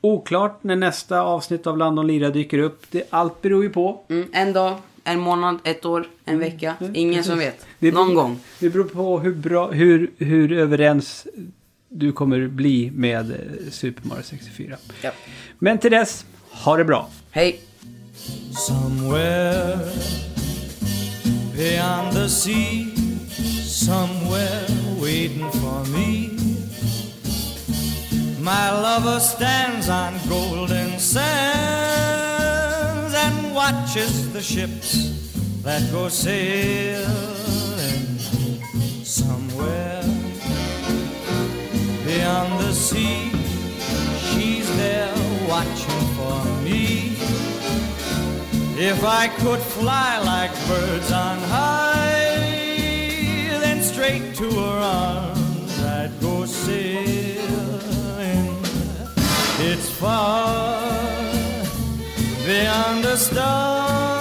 [0.00, 2.82] oklart när nästa avsnitt av Land och Lira dyker upp.
[2.90, 4.04] Det, allt beror ju på.
[4.08, 4.28] Mm.
[4.32, 4.76] En dag,
[5.08, 6.74] en månad, ett år, en vecka.
[6.80, 7.30] Mm, Ingen precis.
[7.30, 7.66] som vet.
[7.78, 8.40] Det beror- Någon gång.
[8.60, 11.26] Det beror på hur, bra, hur, hur överens
[11.88, 13.36] du kommer bli med eh,
[13.70, 14.76] Super Mario 64.
[15.02, 15.10] Ja.
[15.58, 17.10] Men till dess, ha det bra.
[17.30, 17.60] Hej.
[18.68, 19.78] Somewhere
[21.56, 22.86] beyond the sea,
[23.64, 24.66] somewhere
[25.00, 26.28] waiting for me.
[28.40, 32.27] My lover stands on golden sands and
[33.72, 37.06] watches the ships that go sailing.
[39.04, 40.02] Somewhere
[42.06, 43.30] beyond the sea,
[44.26, 45.12] she's there
[45.46, 47.16] watching for me.
[48.90, 52.38] If I could fly like birds on high,
[53.64, 57.46] then straight to her arms I'd go sailing.
[59.60, 61.17] It's far
[62.48, 64.17] beyond the stars.